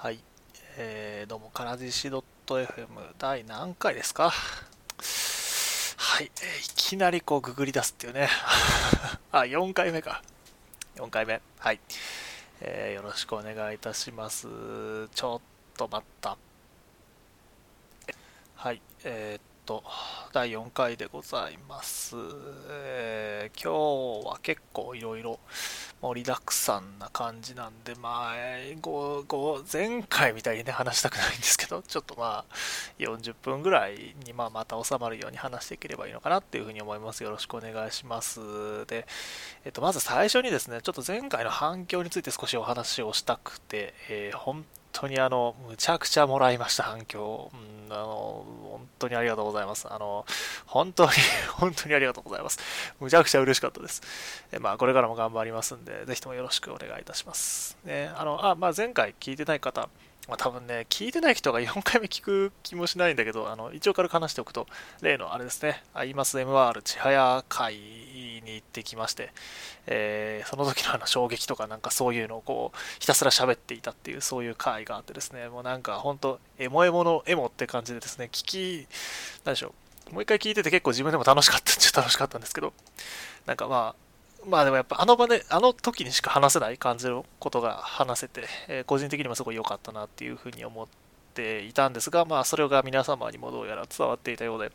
[0.00, 0.20] はい、
[0.76, 2.22] えー、どうも、カナジシ .fm
[3.18, 4.30] 第何回ですか？
[4.30, 8.28] はい、えー、いきなりこうググり出すっていうね。
[9.32, 10.22] あ、4回目か。
[10.94, 11.40] 4回目。
[11.58, 11.80] はい、
[12.60, 14.46] えー、よろしくお願いいたします。
[15.08, 15.42] ちょ
[15.74, 16.38] っと待った。
[18.54, 19.84] はい、えー、っと、
[20.32, 22.16] 第4回でございます。
[22.70, 25.38] えー、今日は結構いろいろ
[26.00, 28.34] 盛りだくさんな感じなんで、まあ、
[29.70, 32.54] 前回みたいにね、話したくないんですけど、ちょっとまあ、
[32.98, 37.22] 40分ぐらいにまあまた収まるように話していければいいのかなっていうふうに思います。
[37.22, 38.40] よろしくお願いします。
[38.86, 39.06] で、
[39.66, 44.64] えっと、まず最初にですね、ちょっと前回の反響について少しお話をしたくて、えー、本
[45.00, 47.50] 当にあの、むちゃくちゃもらいました、反響。
[47.54, 49.86] うん、あの、本当にありがとうございます。
[49.88, 50.26] あの、
[50.66, 51.10] 本当に
[51.54, 52.58] 本当にありがとうございます。
[52.98, 54.02] むちゃくちゃ嬉しかったです。
[54.50, 57.78] えまあ、これからも頑張りますんで、ぜひともよろしくお願いいたします。
[57.84, 59.88] ね、あの、あ、まあ、前回聞いてない方、
[60.28, 64.66] まあ、多分ね、聞いてない人が4回目聞く気もしないんだけど、あの一応軽く話しておくと、
[65.00, 69.32] 例のあれですね、アイマス MR 千早会に行ってきまして、
[69.86, 78.86] えー、その時のあの衝撃とかなんかそういうのをこうひたすら喋っていたっていうそういう回があってですね、もうなんか本当、エモエモのエモって感じでですね、聞き、
[79.46, 79.74] 何でしょ
[80.10, 82.74] う、もう一回聞いてて結構自分でも楽しかったっちゃ楽しかったんですけど、
[83.46, 84.07] なんかまあ、
[84.48, 90.86] まあでもやっぱあの場で、あの時にしか話せない感じのことが話せて、えー、個人的にもすごい良かったなっていうふうに思っ
[91.34, 94.72] ていたんですが、まあそれが皆様にもどうやら伝わっていたようで、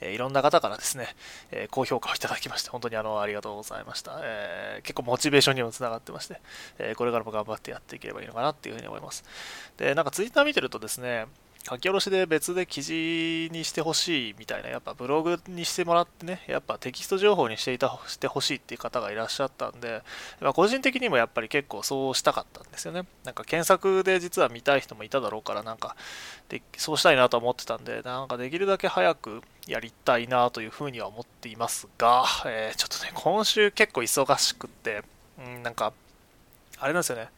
[0.00, 1.08] えー、いろんな方からですね、
[1.50, 4.20] えー、高評価をいただきまして、本当にあのありがとうございました。
[4.22, 6.40] えー、結構モチベーションにもつながってまして、
[6.78, 9.24] えこれからも頑張ってやっていければいいのかなっていうふうに思います。
[9.76, 11.26] で、なんかツイッター見てるとですね、
[11.68, 20.02] 書き下ろしで別で記事にしてほしいみたいな、やっぱブログにしてもらってね、やっぱテキスト情報にしていたしてほしいっていう方がいらっしゃったんで、
[20.40, 23.04] まあ、個人的にもやっぱり結構そうしたかったんですよね。
[23.24, 25.96] なんか検索で実は見たい人もいただろうから、なんか
[26.48, 35.02] でそうしたいなと思ってたんで、なんかできるだけ早くやりたいなというふうには思っていますが、えー、ちょっとね、今週結構忙しくって、
[35.38, 35.92] うん、なんか、
[36.78, 37.28] あれなんですよね。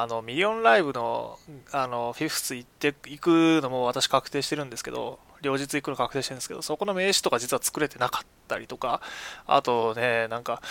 [0.00, 1.40] あのミリオンライブの
[1.72, 3.28] あのフィフス行って行く
[3.62, 9.00] のも私確定してるんですけど、両日行くの確定してるんですけど、そこの名刺とか実は作れてなかったりとか、
[9.48, 10.62] あとね、なんか、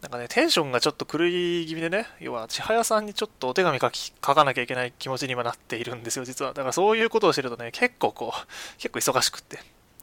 [0.00, 6.52] なんかね、テンションがちょっと狂い気味でね、要は、千早さんにちょっとお手紙書き書かなきゃいけない気持ちに今なっているんですよ、実は。
[6.52, 8.46] だからそういうことをしてるとね、結構こう、
[8.78, 9.58] 結構忙しくって。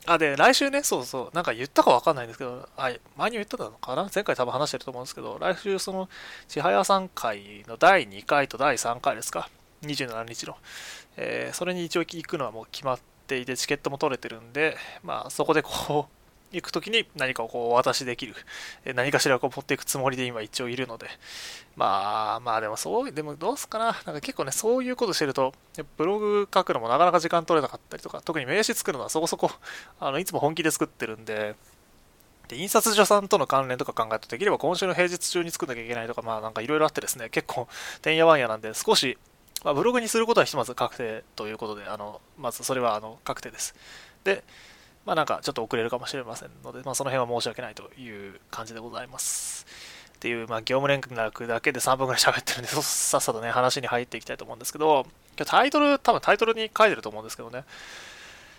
[0.07, 4.09] あ、で、来週ね、そうそう、なんか言ったかわかんないんですけど、あ、前に言ったのかな？
[4.13, 6.09] 前回多分話してると思うんですけど、来週その、
[6.47, 9.49] 千早さん会の第2回と第3回ですか、
[9.81, 10.57] 27日の、
[11.17, 18.35] えー、それに一応行くのはもう決まっていて、チケットも取れてるんで、まあ、そこでこう、行く時に何かをこう渡しできる、
[18.95, 21.07] 何かしらこう持っていくつもりで今一応いるので、
[21.75, 25.53] まあまあでもそう、でもどうすかな、なんか結構ね、そういうことしてると、
[25.97, 29.51] ブログ書くのもなかなか時間取れなかったりとか、特に名刺作るのはそこそこ、
[29.99, 31.55] あのいつも本気で作ってるんで、
[32.47, 37.67] で、印刷所さんとの関連とか考えたとできれば今週の平日中に作んなきゃいけないとか、まあなんかいろいろあってですね、結構、
[38.01, 39.17] てんやわんやなんで、少し、
[39.63, 43.73] まあ、ブログにすることはひとまず確定ということで、あの、まずそれはあの確定です。
[44.23, 44.43] で、
[45.05, 49.65] まあなんかちょっと遅れるかもしれませんので、まあその辺は申し訳ないという感じでございます。
[50.15, 55.05] っていう、まあ業務連絡だけで3分ぐらい喋ってるんで、 さっさとね、話に入っていきたいと思うんですけど、
[55.37, 57.63] 今日タイトル、多分タイトルに書いてると思うんですけどね、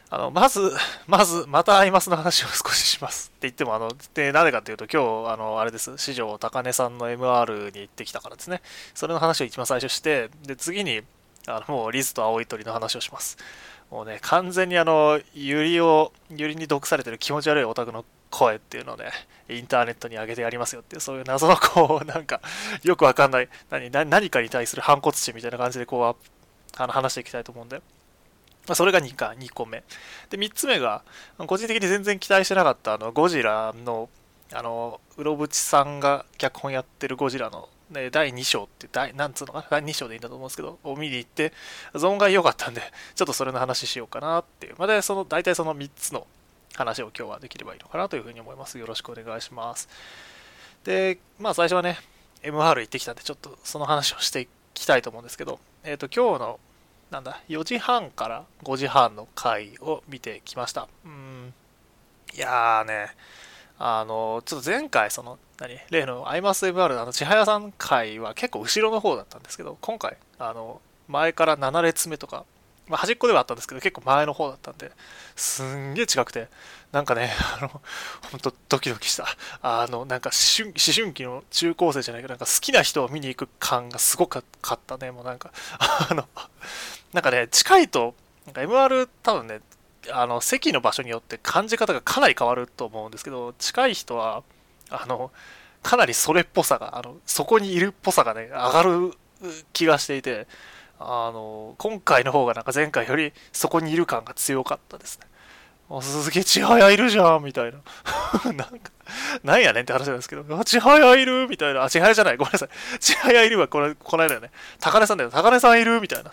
[0.09, 0.73] あの、まず、
[1.09, 8.63] まず、またアイマスの話を少ししますって言っても、あの、で、なぜかっていうと、今日、あの、あれです、四条高根さんの MR に行ってきたからですね。
[8.95, 11.03] それの話を一番最初して、で、次に、
[11.49, 13.37] あの、もう、リズと青い鳥の話をします。
[13.91, 19.11] もうね、完全にあの、ユリを、ユリに毒されてる気持ち悪いオタクの声っていうのをね、
[19.49, 22.41] インターネットに上げてやりますよっていう、そういう謎のこう、なんか、
[22.83, 26.27] よくわかんない、何、何かに対する反骨心みたいな感じでこう、
[26.79, 27.81] あの話していきたいと思うんで。
[28.69, 29.85] ま、それが2か、2個目。
[30.31, 31.03] で、3つ目が、
[31.39, 34.09] 個人的に全然期待してなかった、あの、ゴジラの、
[34.53, 39.67] あの、うろぶちさんが脚本やってるゴジラのね、第2章って第、なんつうのかな？
[39.71, 41.53] 第2章でいいんだと思うんですけど、を見に行って、
[41.95, 42.83] 存外良かったんで、
[43.15, 44.75] ちょっとそれの話しようかなっていう。
[44.79, 46.27] まあ、で、その、大体その3つの
[46.75, 48.79] 話を今日はできればいいのかなというふうに思います。
[48.79, 49.89] よろしくお願いします。
[50.85, 51.99] で、まあ最初はね、
[52.43, 56.61] MR 行ってきたんで、ちょっとその話をしていきたいと思うんですけど、えっ、ー、と、今日の、
[57.11, 60.89] なんだ、4時半から5時半の回を見てきました。
[61.05, 61.55] うん。
[62.35, 63.09] いやーね、
[63.79, 65.79] あの、ちょっと前回、その、何？
[65.91, 72.45] 例のアイマス MR のあの千早さん回は結構後ろの方だったんですけど、今回、あの、前から7列目とか、
[72.89, 74.93] まあ、端っこではあったんですけど、結構前の方だったんで、
[75.35, 76.49] すんげえ近くて、
[76.93, 79.27] なんかね、あの、ほんとドキドキした。
[79.61, 86.29] あの、なんか思春期の中高生じゃないけど、なんか好きな人を見に行く感がすごかったね、もうなんか、あの、
[87.13, 88.15] なんかね、近いと、
[88.47, 89.61] なんか MR 多分ね、
[90.13, 94.43] あの、席の場所によって感じ方がかなり変わると思うんですけど、近い人は、
[94.91, 95.31] あの、
[95.83, 99.13] かなりそれっぽさが、あの、そこにいるっぽさがね、上がる
[99.73, 100.47] 気がしていて、
[100.99, 105.27] あの、今回の方がなんか前回よりそこにいる感が強かったですね。
[106.03, 107.79] すげえ千早いるじゃんみたいな。
[108.45, 108.91] なんか、
[109.45, 111.85] なんやねんって話なんですけど、千早いるみたいな。
[111.85, 112.37] あ、千早じゃない。
[112.37, 112.69] ごめんなさい。
[112.99, 114.51] 千早いるはこれ、この間よね。
[114.81, 115.31] 高根さんだよ。
[115.31, 116.33] 高根さんいるみたいな。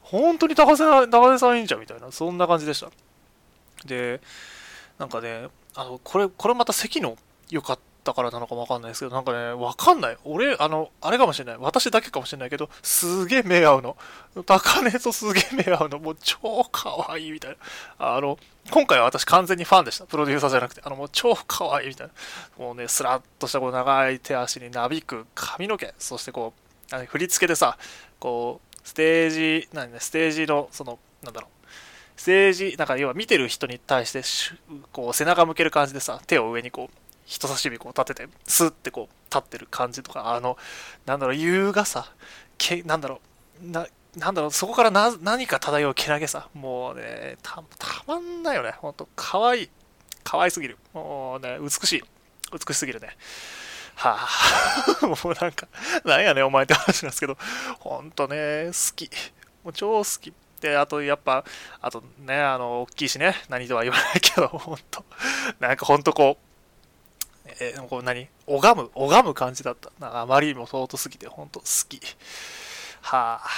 [0.00, 2.10] 本当に高根さん、高根さんいいんじゃんみたいな。
[2.10, 2.90] そんな感じでした。
[3.84, 4.20] で、
[4.98, 7.16] なんかね、あの、これ、これまた席の
[7.50, 10.18] 良かったからなのかもわかんないですけど、なんかね、わかんない。
[10.24, 11.56] 俺、あの、あれかもしれない。
[11.60, 13.96] 私だけかもしれないけど、すげえ目合うの。
[14.44, 15.98] 高根とすげえ目合うの。
[15.98, 17.56] もう超可愛いいみたい
[17.98, 18.16] な。
[18.16, 18.38] あの、
[18.70, 20.06] 今回は私完全にファンでした。
[20.06, 20.82] プロデューサーじゃなくて。
[20.84, 22.06] あの、もう超可愛いみたい
[22.58, 22.64] な。
[22.64, 25.94] もうね、スラッとしたこう長い手足になびく髪の毛。
[25.98, 26.54] そしてこ
[26.90, 27.78] う、あの振り付けでさ、
[28.18, 31.57] こう、ステージ、何ね、ステージの、その、なんだろう。
[32.18, 34.22] ステージ、なんか要は見てる人に対して
[34.92, 40.58] こう背中向ける感じでさ、手を上にこう人差し指こう立てて、スッてこう立ってる感じとか、あの、
[41.06, 42.12] なんだろう、優雅さ、
[42.58, 43.20] けなんだろ
[43.62, 43.86] う、な、
[44.16, 46.48] なんだろう、そこからな何か漂うけなげさ。
[46.54, 48.72] もうね、た、たまんないよね。
[48.78, 49.70] ほんと、かわいい。
[50.24, 50.76] かわいすぎる。
[50.92, 52.02] もうね、美しい。
[52.52, 53.16] 美しすぎるね。
[53.94, 54.18] は
[55.02, 55.68] あ、 もうなんか、
[56.04, 57.38] なんやねお前って話なんですけど、
[57.78, 59.08] ほんとね、好き。
[59.62, 60.32] もう超好き。
[60.60, 61.44] で、あとやっぱ、
[61.80, 65.04] あとね、あの、大きいしね、何とは言わないけど、 ほんと、
[65.60, 66.38] なんかほんとこ
[67.46, 68.28] う、えー、こう何？
[68.46, 69.90] 拝む、拝む感じだった。
[69.98, 72.00] なんかあまりにも尊すぎて、ほんと好き。
[73.02, 73.48] はあ。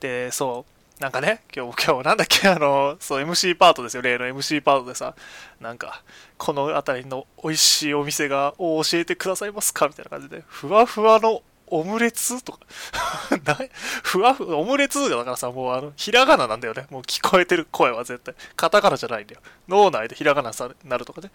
[0.00, 0.66] で、そ
[0.98, 5.14] う、なんかね、今日、今日、なんだっけ、あの、そう、MC パートですよ、例の MC パートでさ、
[5.60, 6.02] なんか、
[6.36, 9.86] この辺りの美味しいお店が、を教えてくださいますか？
[9.88, 12.60] みたいな感じで、ふわふわのオムレツとか
[14.02, 16.86] ふわふわ、オムレツだからさ、もうあの、ひらがななんだよね。
[16.90, 18.34] もう聞こえてる声は絶対。
[18.56, 19.40] カタカナじゃないんだよ。
[19.68, 21.30] 脳内でひらがなさなるとかね。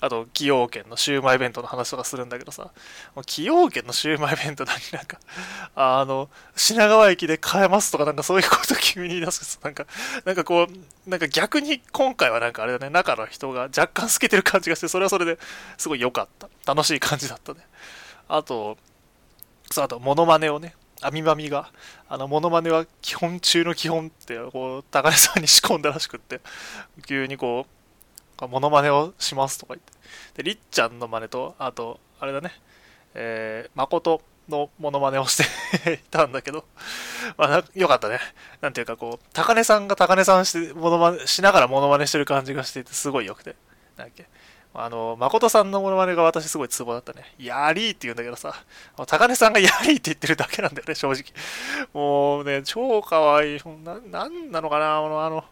[0.00, 2.70] あと、崎陽軒のシウマイ弁当の話とかするんだけどさ、
[3.14, 5.18] 崎陽軒のシウマイ弁当何なんか、
[5.74, 9.86] あの、品川駅で買えますとかなんかそういうこと急に言い出すなんか、
[10.26, 15.38] なんかこう、なんか逆に今回はなんかあれだね、中の人が若干透けてる感じがして、それはそれで
[15.78, 16.48] すごい良かった。
[16.74, 17.60] 楽しい感じだったね。
[18.28, 18.76] あと、
[19.70, 21.70] そう、あと、モノマネをね、アミマミが、
[22.08, 26.40] あの、モノマネは基本中の基本って、こう、高根さんに仕込んだらしくって、
[27.06, 27.66] 急にこ
[28.40, 29.82] う、モノマネをしますとか言っ
[30.34, 30.42] て。
[30.42, 32.52] で、りっちゃんの真似と、あと、あれだね、
[33.14, 35.36] えー、誠のモノマネをし
[35.82, 36.64] て いたんだけど、
[37.36, 38.20] まあ、よかったね。
[38.60, 43.56] なんていうかこう、高根さんが高根さんして、モノマネ、しながらモノマネしてる感じがしていて、すごい良くて。
[43.96, 44.28] なんだっけ。
[44.78, 47.34] あの、誠さんのモノマネが私すごいツボだったね。
[47.38, 48.54] やりーって言うんだけどさ、
[49.06, 51.24] 高根さんが やりーって言ってるだけなんだよね、正直。
[51.94, 53.60] もうね、超可愛い。
[53.84, 55.44] な、なんなのかな、あの、あの、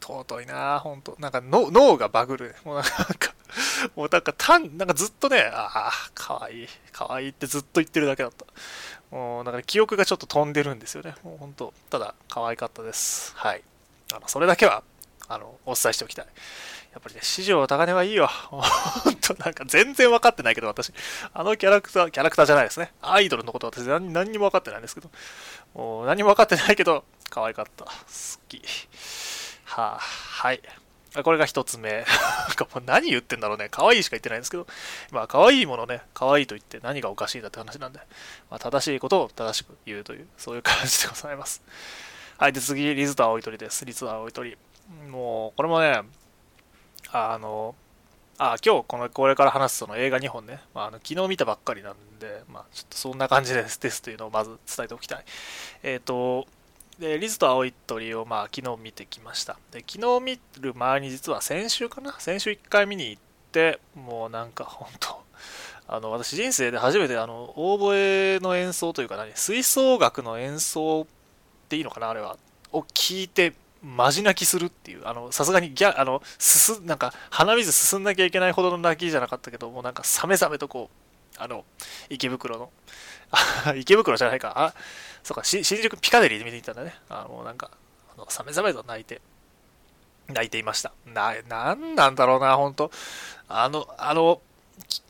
[0.00, 1.16] 尊いなほんと。
[1.18, 2.48] なんか脳がバグる。
[2.48, 3.34] ねもうなんか、
[3.94, 8.46] もうなんか単、なんかずっとね、ああ、かわいい、かわいってずっと言ってるだけだった。
[9.10, 11.14] もうなんか、ね、記憶がちょっと飛んでるんですよね。
[11.22, 13.32] もう本当、ただ可愛かったです。
[13.36, 13.62] はい。
[14.12, 14.82] あの、それだけは、
[15.28, 16.26] あの、お伝えしておきたい。
[16.92, 18.26] やっぱりね、四条高根はいいよ。
[18.26, 18.58] ほ
[19.10, 20.92] んと、なんか全然分かってないけど、私。
[21.32, 22.92] あのキャラクター、キャラクターじゃないですね。
[23.02, 25.10] アイドルのこと私何何にも分かってないんですけど。
[25.74, 27.84] もう何も分かってないけど、可愛かった。
[27.84, 27.90] 好
[28.48, 28.62] き。
[29.64, 30.62] はあ、はい。
[31.22, 32.04] これが一つ目
[32.56, 32.82] がもう。
[32.84, 33.68] 何言ってんだろうね。
[33.70, 34.66] 可愛いしか言ってないんですけど、
[35.10, 38.00] まあ可愛いものね、可愛いと言って何がおかしいんだって話なんで、
[38.50, 41.62] まあ、正しいことを正しく言うという、そういう感じでございます。
[42.38, 43.84] はい、で次、リズと青い鳥です。
[43.84, 44.56] リズと青い鳥。
[45.10, 46.02] もう、これもね、
[47.12, 47.74] あの、
[48.38, 55.24] あ今日このこれから話すその映画2本ね、まあ、あの昨日見たばっかりなんで、まあ、ちょっとそんな感じですですというのをまず伝えておきたい。
[55.82, 56.46] えっ、ー、と、
[56.98, 59.56] で、リズと青い鳥をまあ昨日見てきました。
[59.72, 62.14] で、昨日見る前に実は先週かな？
[62.18, 63.22] 先週1回見に行っ
[63.52, 65.22] て、もうなんか本当
[65.88, 71.06] あの、私人生で初めてあの、オーボエの演奏というか何、吹奏楽の演奏っ
[71.68, 72.10] ていいのかな？
[72.10, 72.36] あれは。
[72.72, 81.64] を聞いて、マジ泣きするっていう、あの、さすがにギャ、あの、すす、なんか、鼻水進んなきゃいけないほどの泣きじゃなかったけど、もうなんか、さめさめとこう、あの、
[82.10, 82.70] 池袋の、
[83.76, 84.74] 池袋じゃないか、あ、
[85.22, 86.94] そうか、新宿ピカデリーで見ていたんだね。
[87.08, 87.70] あの、なんか、
[88.14, 89.20] あのサメザメと泣いて、
[90.28, 90.92] 泣いていました。
[91.06, 92.90] な、なんなんだろうな、本当
[93.48, 94.40] あの、あの、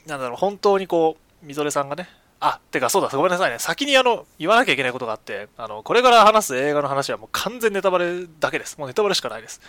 [0.07, 2.09] なんだろう、本当にこう、みぞれさんがね、
[2.41, 3.59] あ、てかそうだ、ごめんなさいね。
[3.59, 8.79] 先にあの、言わなきゃいけないことがあって、あの、これから話す映画の話はもう完全ネタバレだけです。
[8.79, 9.61] もうネタバレしかないです。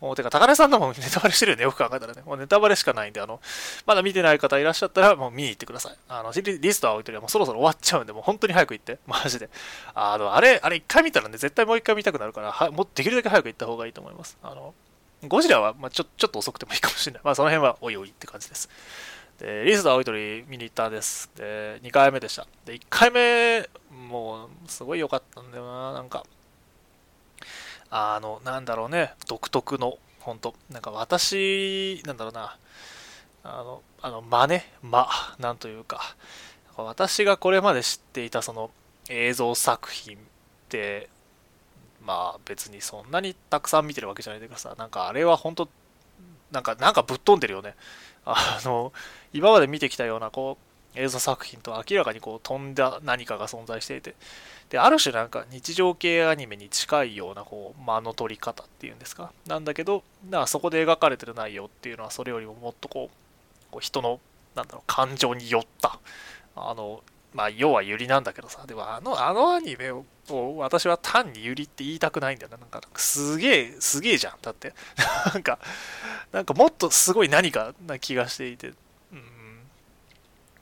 [0.00, 2.22] もうてか、高根さんのも ネタバレしてるよね、よく考えたらね。
[2.24, 3.40] もうネタバレしかないんで、あの、
[3.84, 5.96] まだ見てない方いらっしゃったら、もう見に行ってください。
[6.08, 8.98] あの、リストは置いてるもうそろそろ終わっちゃうんで、もう本当に早く行って。
[9.06, 9.50] マジで。
[9.94, 14.38] あの、あれ、あれ一回見たらね、絶対もう一回見たくなるから、はもうできるだけ早く行った方がいいと思います。
[14.42, 14.72] あの、
[15.28, 17.22] ゴジラは、まあ、ちょちょっと遅くてもいいかもしれない。
[17.24, 18.68] まあ、その辺はおいおいって感じです。
[19.38, 21.30] で、リスト青い鳥見に行ったんです。
[21.36, 22.46] で、2回目でした。
[22.64, 23.68] で、1回目、
[24.08, 26.24] もう、すごい良かったんだよな、なんか。
[27.90, 32.56] あの、なんだろうね、独特の、本当なんか私、なんだろうな、
[33.42, 36.16] あの、あの、間ね、間、なんというか、
[36.76, 38.70] 私がこれまで知っていたその
[39.08, 40.20] 映像作品っ
[40.68, 41.08] て、
[42.04, 45.68] まあ別にそんなにたくさん見てるわけじゃないけどさ、なんかあれは本当
[46.50, 47.74] なんか、なんかぶっ飛んでるよね。
[48.24, 48.92] あの、
[49.34, 50.56] 今まで見てきたような、こ
[50.94, 54.14] う、映像作品と明らかにこう飛んだ何かが存在していて、
[54.70, 59.32] で、ある種なんか日常系アニメに近いような、こう、間の取り方っていうんですか。
[59.46, 63.16] なんだけど、なそこで描かれてる内容っていうのは、それよりももっとこう、
[63.72, 64.20] こう人の、
[64.54, 65.98] なんだろう、感情に酔った、
[66.54, 67.02] あの、
[67.34, 70.04] まあ、要はユリなんだけどさ、でもあの、あのアニメを
[70.56, 72.58] 私は単にユリって言いたくないんだよな。
[72.58, 74.34] なんか、すげえ、すげえじゃん。
[74.40, 74.72] だって。
[75.34, 75.58] なんか、
[76.30, 78.72] なんかもっとすごい何かな気がしていて、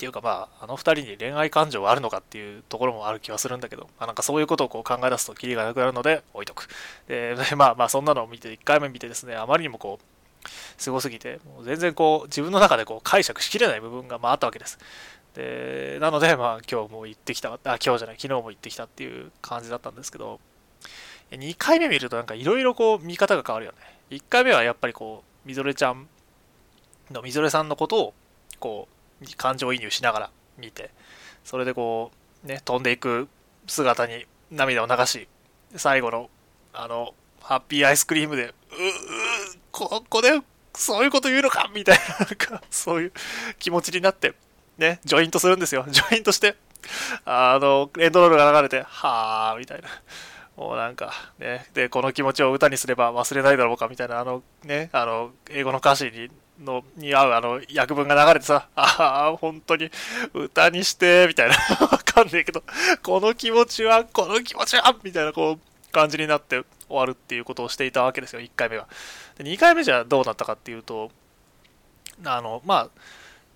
[0.02, 6.68] ていうかまあ、あの二人に恋愛感情があるのかっていうところもある気はするんだけど、まあ、なんかそういうことをこう考え出すとキリがなくなるので置いとく。
[7.06, 14.80] で、 まあまあそんなのを見て、1回目見てですね、あまりにもこう、すごすぎて、もう全然こう、自分の中でこう解釈しきれない部分がまああったわけです。
[15.36, 20.40] で、なので、まあ、今日も行ってきた、あ、今日じゃない、昨日も行ってきたっていう感じだったんですけど、
[21.30, 23.78] 2回目見るとなんかいろいろこう見方が変わるよね。
[24.10, 26.08] 1回目はやっぱりこう、みぞれちゃん
[27.12, 28.14] のみぞれさんのことを、
[28.58, 29.01] こう、
[29.36, 30.90] 感情移入しながら見て、
[31.44, 32.10] それでこ
[32.44, 33.28] う、ね、飛んでいく
[33.66, 35.28] 姿に涙を流し、
[35.76, 36.30] 最後の、
[36.72, 38.54] あの、ハッピーアイスクリームで、う、う、
[39.70, 40.40] ここで、
[40.74, 41.70] そういうこと言うのか？
[41.74, 43.12] みたいな、なんか、そういう
[43.58, 44.34] 気持ちになって、
[44.78, 45.84] ね、ジョイントするんですよ。
[45.88, 46.56] ジョイントして、
[47.24, 49.88] あの、エンドロールが流れて、はー、みたいな。
[50.56, 56.30] もうなんか、ね、で、この気持ちを歌にすれば忘れないだろうか、みたいな、あの、ね、あの、英語の歌詞に、
[56.62, 59.90] の、に合う、あの、訳文が流れてさ、ああ、本当に、
[60.32, 62.62] 歌にして、みたいな、 わかんねえけど、
[63.02, 68.88] この気持ちは、この気持ちは、みたいな、こう、感じになって終わるっていうことをしていたわけですよ、1回目は。
[69.36, 71.10] で、2回目じゃどうなったかっていうと、
[72.24, 72.88] あの、まあ、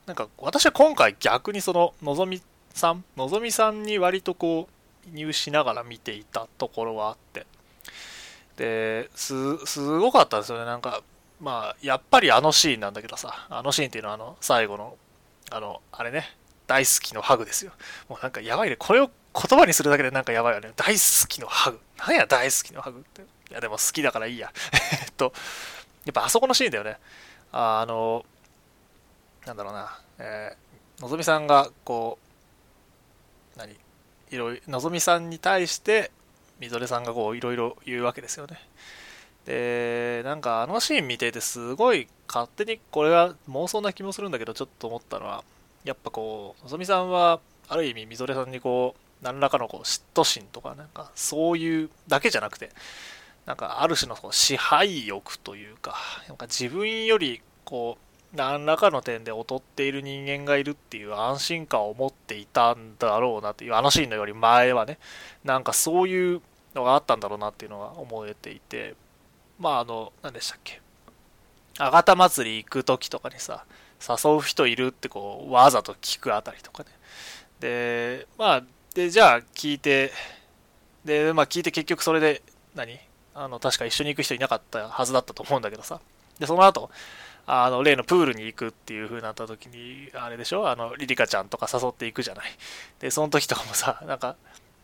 [0.06, 4.68] なんか私は今回逆にそののぞみさんのぞみさんに割とこ
[5.12, 7.46] う入しながら見ていたところはあって。
[8.56, 10.64] ですすごかったですよね。
[10.64, 11.02] なんか
[11.40, 14.96] まあやっぱりあのシーンなんだけどさあのシーンっていうのはあの最後の
[15.50, 17.72] あのあれね大好きのハグですよ。
[18.08, 18.76] もうなんかやばいね。
[18.76, 20.72] これを言葉にするだけでなんかやばいよね。
[20.76, 21.78] 大好きのハグ。
[21.98, 23.22] なんや大好きのハグって。
[23.22, 24.52] いやでも好きだからいいや。
[25.02, 25.32] えっと
[26.04, 26.98] やっぱあそこのシーンだよね。
[27.52, 28.24] あの
[29.46, 32.18] なんだろうな、えー、のぞみさんがこ
[33.56, 33.76] う、何？
[34.30, 36.10] いろいろ、のぞみさんに対して、
[36.58, 38.58] みぞれさんがこう、いろいろ言うわけですよね。
[39.46, 45.44] で、なんかあのシーン見ててすごい勝手にこれは妄想な気もするんだけど、ちょっと思ったのは、
[45.84, 52.70] やっぱこう、のぞみさんは、ある意味みぞれさんにこう、何らかのこう嫉妬心とか、なんかそういうだけじゃなくて、
[53.46, 55.94] なんかある種のこう支配欲というか、
[56.28, 64.98] なんか自分よりこう、何らかの点で劣っている人間がいるっていう安心感を持っていたんだろうなっていうあのシーンのより前はね
[65.44, 66.42] なんかそういう
[66.74, 68.94] のがあったんだろうなっていうのが思えていて。
[69.58, 70.80] まああの何でしたっけ？
[71.78, 73.64] あがた祭り行く時とかにさ
[74.00, 76.90] 誘う人いるってこうわざと聞くあたりとかね。
[77.60, 78.62] でまあ
[78.94, 80.12] でじゃあ聞いて
[81.04, 82.42] でまあ聞いて結局それで
[82.74, 82.98] 何？
[83.34, 86.00] あの確か一緒に行く人いなかったはずだったと思うんだけどさ。
[86.38, 86.90] でその後
[87.46, 90.68] あの例のプールに行くっていう風になった時にあれでしょ？
[90.68, 92.46] あのリリカちゃんとか誘っていくじゃない。
[93.00, 94.36] でその時とかもさなんか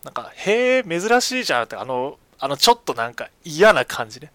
[0.03, 4.31] なんかへえ珍しいじゃんってあのあのちょっとなんか嫌な感じね。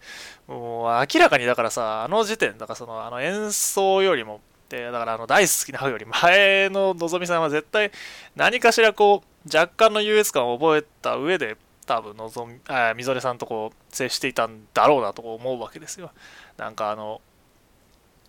[0.47, 7.91] もう明らかにだからさあの時点だからそのあの演奏よりもでだからあの大好きな方より前ののぞみさんは絶対
[8.35, 16.11] 何かしらこう若干の優越感を覚えた上で多分のぞみあみぞれさんとこう接していたんだろうなと思うわけですよ。
[16.57, 17.21] なんかあの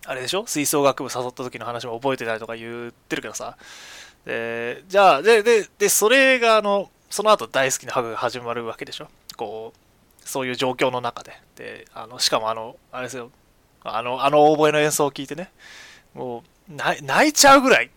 [0.06, 0.46] あれでしょ？
[0.46, 3.56] 吹奏楽部誘った時の話も覚えてたりとか言ってるけどさ。
[4.24, 9.08] で、じゃあ、で、で、で、それがあの、その後大好きなハグが始まるわけでしょ？
[9.40, 11.32] こう、そういう状況の中で。
[11.56, 13.30] で、あの、しかもあの、あれですよ、
[13.82, 15.50] あの、あの大声の演奏を聞いてね、
[16.12, 17.90] もう、泣いちゃうぐらい、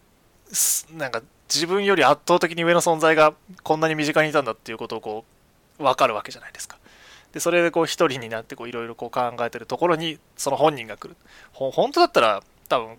[0.94, 1.22] なんか、
[1.54, 5.26] 自分より圧倒的に上の存在がこんなに身近にいたんだっていうことをこ
[5.78, 6.78] う分かるわけじゃないですか。
[7.32, 11.16] でそれでこう一人になっていろいろ考えてるところにその本人が来る。
[11.52, 12.98] ほ本当だったら多分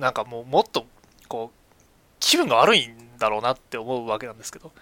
[0.00, 0.84] なんかもうもっと
[1.28, 1.56] こう
[2.18, 4.72] 気分が悪いんだろうなって思うわけなんですけど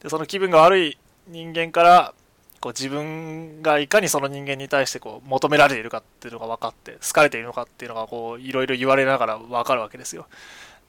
[0.00, 0.98] でその気分が悪い
[1.28, 2.14] 人間から
[2.60, 10.26] こう自分がいかにその人間に対してこう求められているかっていうのが分かって好かれているのかっていうのがこういろいろ言われながら分かるわけですよ。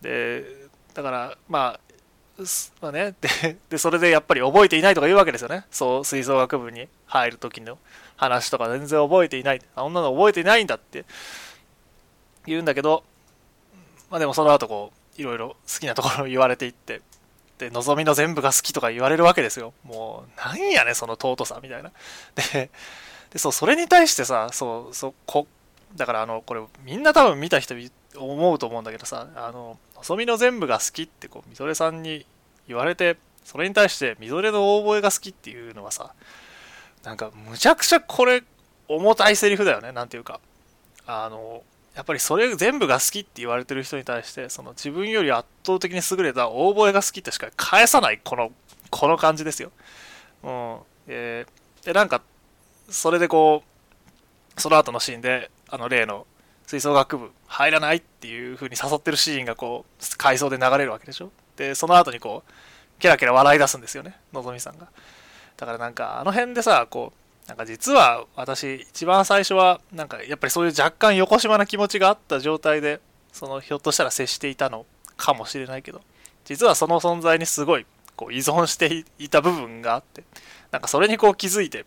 [0.01, 0.43] で
[0.93, 1.79] だからまあ
[2.81, 5.65] まあね、ででそれでやっぱり覚えていないとか言うわけですよね。
[5.69, 7.77] そう吹奏楽部に入る時の
[8.15, 9.61] 話とか全然覚えていない。
[9.75, 11.05] あ女の覚えていないんだって
[12.47, 13.03] 言うんだけど
[14.09, 17.01] まあでもその後こういろいろ好きなところを言われていって
[17.61, 19.73] で望みの全部が好きとか言われるわけですよ。
[19.83, 21.91] もうなんやねその尊さみたいな。
[22.53, 22.71] で
[23.29, 25.47] でそうそれに対してさそうそうこ
[25.95, 27.75] だからあのこれみんな多分見た人
[28.17, 32.25] 思うと思うんだけどさあの望みの全部が好きってこうみぞれさんに
[32.67, 36.13] 言われてそれに対してみぞれの大声が好きっていうのはさ
[37.03, 38.43] なんかむちゃくちゃこれ
[38.87, 40.39] 重たいセリフだよねなんていうか。
[41.07, 41.63] あの
[41.95, 48.51] やっぱりそれ全部が好きって言われてる人に対してその自分より圧倒的に優れた大声が好きってしか返さないこの
[48.89, 49.71] この感じですよ。
[50.43, 52.21] うん、えー、でなんか
[52.89, 53.63] それでこ
[54.57, 56.25] うその後のシーンであの例の
[56.65, 61.31] 吹奏楽部入らないっていう風に誘ってるシーンがこう回想で流れるわけでしょ？
[61.57, 62.51] でその後にこう
[62.99, 64.87] ケラケラ笑い出すんですよねのぞみさんが。
[65.57, 73.01] だからなんかあの辺でさこうなんか実は私一番最初はなんかやっぱりそういう若干横島な気持ちがあった状態で
[73.33, 74.85] そのひょっとしたら接していたの
[75.17, 76.01] かもしれないけど
[76.45, 80.23] 実はその存在にすごいこう依存していた部分があって
[80.71, 81.85] なんかそれにこう気づいて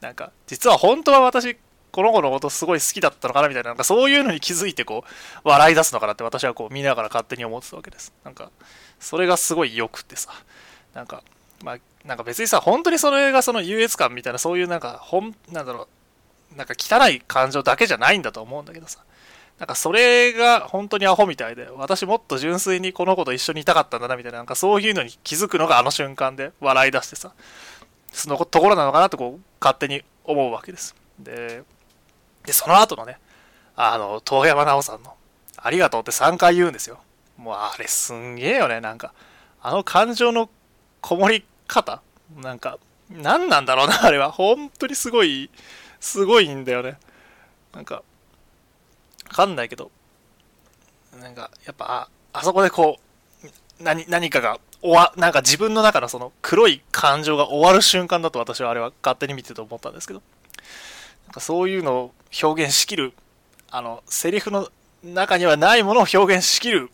[0.00, 1.56] なんか実は本当は私
[1.92, 5.04] この子のことすごい好きだったのかなみたいななんかそういうのに気づいてこ
[5.44, 8.12] う笑い出すのかなって私はこう見ながら勝手に思ってたわけです。
[8.22, 8.50] なんか
[9.00, 10.30] それがすごい良くてさ。
[10.92, 11.22] なんか
[11.64, 15.88] まあなんか別にさ、本当にそれがその優越感みたいな、そういうなんか、ほん、なんだろ
[16.54, 19.00] う、なんか汚い感情だけじゃないんだと思うんだけどさ。
[19.58, 27.32] なんかそれが本当にアホみたいで、私もっと純粋にこの子と一緒にいたかったんだなみたいな、なんかそういうのに気づくのがあの瞬間で笑い出してさ、
[28.12, 30.94] そのところなのかなとこう勝手に思うわけです。
[31.18, 31.62] で、
[32.44, 33.18] で、その後のね、
[33.76, 35.14] あの、遠山奈緒さんの、
[35.56, 36.98] ありがとうって3回言うんですよ。
[37.38, 39.14] もうあれすんげえよね、なんか。
[39.62, 40.50] あの感情の
[41.00, 42.02] こもり方
[42.36, 42.78] なんか、
[43.10, 44.30] 何なんだろうな、 あれは。
[44.32, 45.50] 本当にすごい、
[46.00, 46.98] すごいんだよね。
[47.72, 48.02] なんか、わ
[49.30, 49.90] かんないけど、
[51.20, 52.98] なんか、やっぱ、あ、あそこでこ
[53.42, 53.46] う、
[53.80, 60.22] 何、何かが終わ、なんか自分の中のその黒い感情が終わる瞬間だと私はあれは勝手に見てて思ったんですけど、
[61.26, 63.12] なんかそういうのを表現しきる、
[63.70, 64.68] あの、セリフの
[65.02, 66.90] 中にはないものを表現しきる、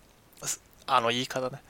[0.87, 1.63] あの言い方ね。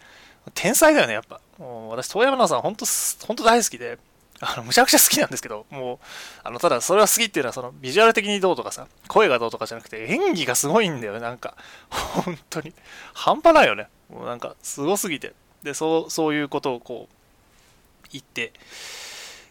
[0.55, 1.41] 天才だよね、やっぱ。
[1.63, 2.85] もう私、遠山奈さん、本当
[3.29, 3.99] 本当大好きで、
[4.41, 5.99] あの、むちゃくちゃ好きなんですけど、もう、
[6.43, 11.55] あの、ただ、それは好きっていうのは、その、ビジュアル的にどうとかさ、声がどうとかじゃなくて、演技がすごいんだよね、なんか。
[11.89, 12.75] 本当に。
[13.15, 13.87] 半端ないよね。
[14.11, 15.35] もうなんか、すごすぎて。
[15.63, 18.53] で、そう、そういうことをこう、言って、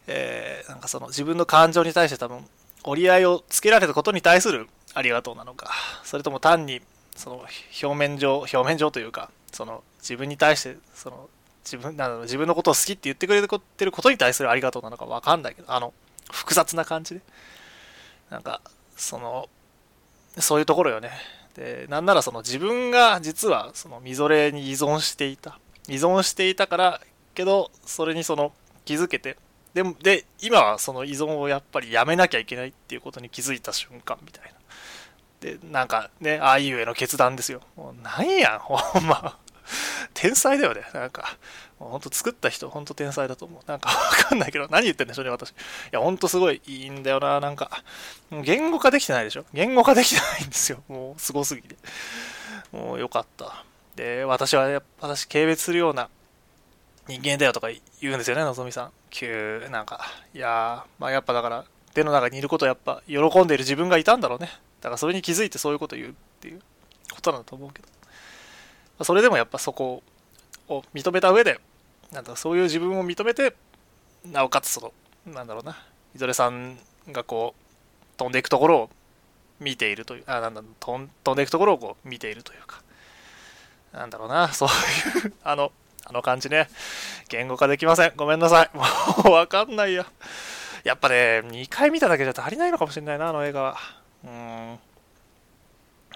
[0.07, 2.45] えー、なんかその、自分の感情に対して多分、
[2.83, 5.71] 折り合いをつけられたことに対するありがとうなのか、
[6.03, 6.81] それとも単に、
[7.15, 7.45] その、
[7.81, 11.29] 表面上、表面上というか、その、自分に対してその
[11.63, 15.93] 自分なの自分のことを好きって言ってくれてることに対するありがとうなのか分かんないけどあの
[16.31, 17.21] 複雑な感じで。
[18.31, 18.61] なんか
[18.95, 19.49] その
[20.37, 21.11] そういうところよね。
[21.53, 25.59] でなんならその自分が実はそのみぞれに依存していた。
[25.89, 27.01] 依存していたから
[27.35, 28.53] けどそれにその
[28.85, 29.37] 気づけて。
[29.73, 34.51] でもで今はその依存をやっぱりやめなきゃいけないっていうことに気づいた瞬間みたいな。
[35.41, 37.61] でなんかねああいうへの決断ですよ。
[37.75, 39.37] もうなんやんほんま。
[40.21, 40.83] 天才だよね。
[40.93, 41.35] なんか、
[41.79, 43.67] ほんと作った人、ほんと天才だと思う。
[43.67, 43.95] なんかわ
[44.29, 45.49] かんないけど、何言ってんでしょうね、私。
[45.49, 45.53] い
[45.91, 47.83] や、ほんとすごいいいんだよな、なんか。
[48.29, 49.45] 言語化できてないでしょ。
[49.51, 50.83] 言語化できてないんですよ。
[50.87, 51.75] もう、すごすぎて。
[52.71, 53.65] もう、よかった。
[53.95, 56.07] で、私は、私、軽蔑するような
[57.07, 58.91] 人間だよとか言うんですよね、のぞみさん。
[59.09, 60.05] 急、なんか。
[60.35, 64.51] いやー、まあやっぱだから、手の中にいることやっぱ喜んでいる自分がいたんだろうね。
[64.81, 66.61] だからそれに気づいてそういうこと言うっていう
[67.11, 69.03] ことなんだと思うけど。
[69.03, 70.03] それでもやっぱそこ
[70.77, 71.59] を認めた上で、
[72.11, 73.55] なんだそういう自分を認めて、
[74.25, 74.81] なおかつそ
[75.25, 75.77] の、なんだろうな、
[76.13, 76.77] みぞれさん
[77.11, 78.89] がこう、飛んでいくところを
[79.59, 82.81] 見ているという、あ、なんだ、飛んでいくところをこう見ているというか、
[83.93, 85.71] なんだろうな、 そういう、あの、
[86.05, 86.67] あの感じね、
[87.29, 88.13] 言語化できません。
[88.15, 88.69] ごめんなさい。
[88.75, 88.83] も
[89.25, 90.05] う わかんないや。
[90.83, 93.77] やっぱね、2回見ただけじゃ足りないのかもしれないな、あの映画は。
[94.23, 94.79] うん。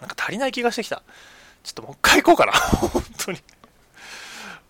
[0.02, 1.04] なんか足りない気がしてきた。
[1.64, 2.52] ちょっともう一回行こうかな。
[2.90, 3.40] 本当に。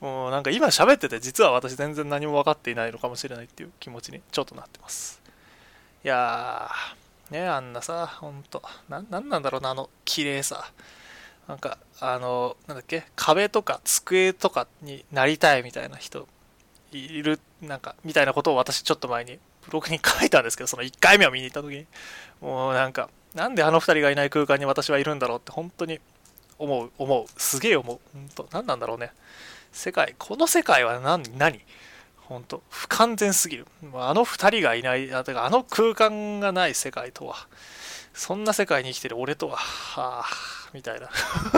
[0.02, 5.22] もうなんか今喋ってて実は私全然何も分かっていないのかもしれないっていう気持ちにちょっとなってます。
[6.04, 10.72] いやーねあんなさほんとななんなんだろうなあの綺麗さ。
[11.48, 16.28] なんかあのなんだっけ壁とか机とかになりたいみたいな人
[16.92, 21.86] いるなんかみたいなことを私ちょっと前にブログに書いたんですけどその1回目を見に行った時に。
[22.42, 26.00] もうなんかなんであの2人がいない空間に私はいるんだろうって本当に
[26.58, 27.26] 思う思う。
[27.40, 28.00] すげえ思う。
[28.14, 29.12] 本当何なんだろうね。
[29.76, 31.60] 世界この世界は何何？
[32.18, 33.68] 本当不完全すぎる。
[33.94, 37.36] あの2人がいないああの空間がない世界とは。
[38.14, 40.26] そんな世界に生きてる俺とははあ
[40.74, 41.10] みたいな。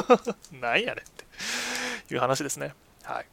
[0.59, 2.13] なんやねんって。
[2.13, 2.73] いう話ですね。
[3.03, 3.25] はい。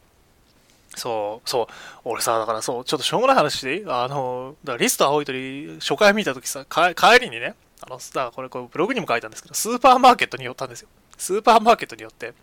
[0.94, 1.66] そう、そう、
[2.04, 3.84] 俺さ、だからそう、ちょっとしょうもない話していい？
[3.88, 10.88] あの、だからリスト青い鳥、初回見たときさ、帰りにね、あの、だからこれ、これブログにも書いたんですけど、スーパーマーケットに寄ったんですよ。
[11.16, 12.34] スーパーマーケットによって、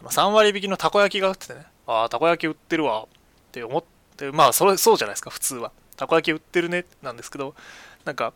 [0.00, 3.06] あの3割引きのたこ焼きが売っててね、ああ、たこ焼き売ってるわっ
[3.52, 3.84] て思っ
[4.16, 5.72] て、まあ、それ、そうじゃないですか、普通は。
[5.96, 7.54] たこ焼き売ってるね、なんですけど、
[8.04, 8.32] なんか、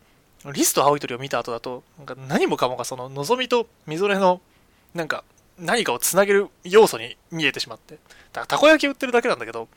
[0.53, 4.41] リスト青い鳥を見た後だと、なんか何もかもがその、のぞみとみぞれの、
[4.95, 5.25] なんか、
[5.59, 7.95] 何かをつなげる要素に見えてしまって。
[7.95, 9.69] だからたこ焼き売ってるだけなんだけど、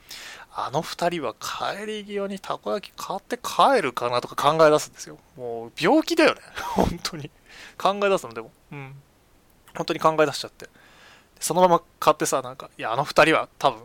[0.52, 5.16] あの二人は帰り際にたこ焼き買って帰るかなとか考え出すんですよ。
[5.36, 6.40] もう病気だよね。
[6.74, 7.30] 本当に。
[7.78, 8.50] 考え出すのでも。
[8.72, 8.94] うん。
[9.74, 10.68] 本当に考え出しちゃって。
[11.40, 13.80] そのまま買ってさ、なんか、いや、あの二人は多分、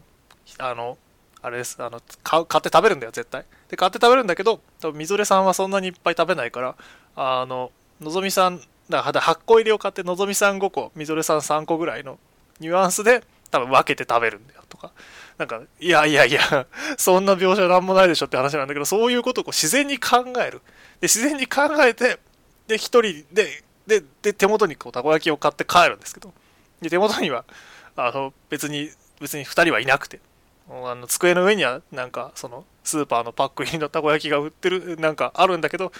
[0.60, 0.98] あの、
[1.42, 3.46] あれです、あの、買、買って食べるんだよ、絶対。
[3.70, 6.76] で、買って食べるんだけど、多分、みぞれさんはそんなにいっぱい食べないから、
[7.16, 12.20] あの、のぞみさん、だから8個入りを買って、のぞみさん5個、みぞれさん3個ぐらいの
[12.60, 14.92] ニュアンスで、多分分けて食べるんだよとか。
[15.38, 20.62] なんか、いやいやいや、そんな描写なんもないでしょって話なんだけど、そういうことをこう自然に考える。
[21.00, 22.20] で、自然に考えて、
[22.68, 26.34] で、一人で、で、で、手元にこう、たこ焼きを買って帰るんですけど、
[26.82, 27.46] で、手元には、
[27.96, 30.20] あの、別に、別に二人はいなくて、
[30.70, 35.92] あの、机の上には、なんか、その、スーパーのパック入りのたこ焼きが売ってる、なんかあるんだけど、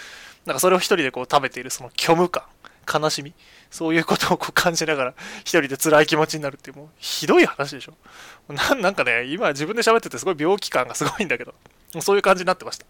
[0.44, 2.44] なんかそれを一人でこう食べている、その虚無感。
[2.86, 3.34] 悲しみ
[3.70, 7.94] そういうことをこう感じながら一人で辛い気持ちになるってもうひどい話でしょ。
[8.48, 11.52] ななんかね今自分で喋っててすごい病気感がすごいんだけど
[12.00, 12.86] そういう感じになってました、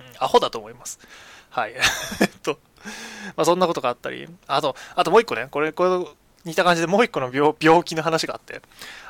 [0.00, 1.00] うん、アホだと思います。
[1.50, 1.72] はい。
[2.20, 2.58] えっと
[3.34, 5.90] まあそんなことがあったりあとあともう一個ねこれこれ
[6.44, 8.60] 似た感じでもう一個の病気の話があって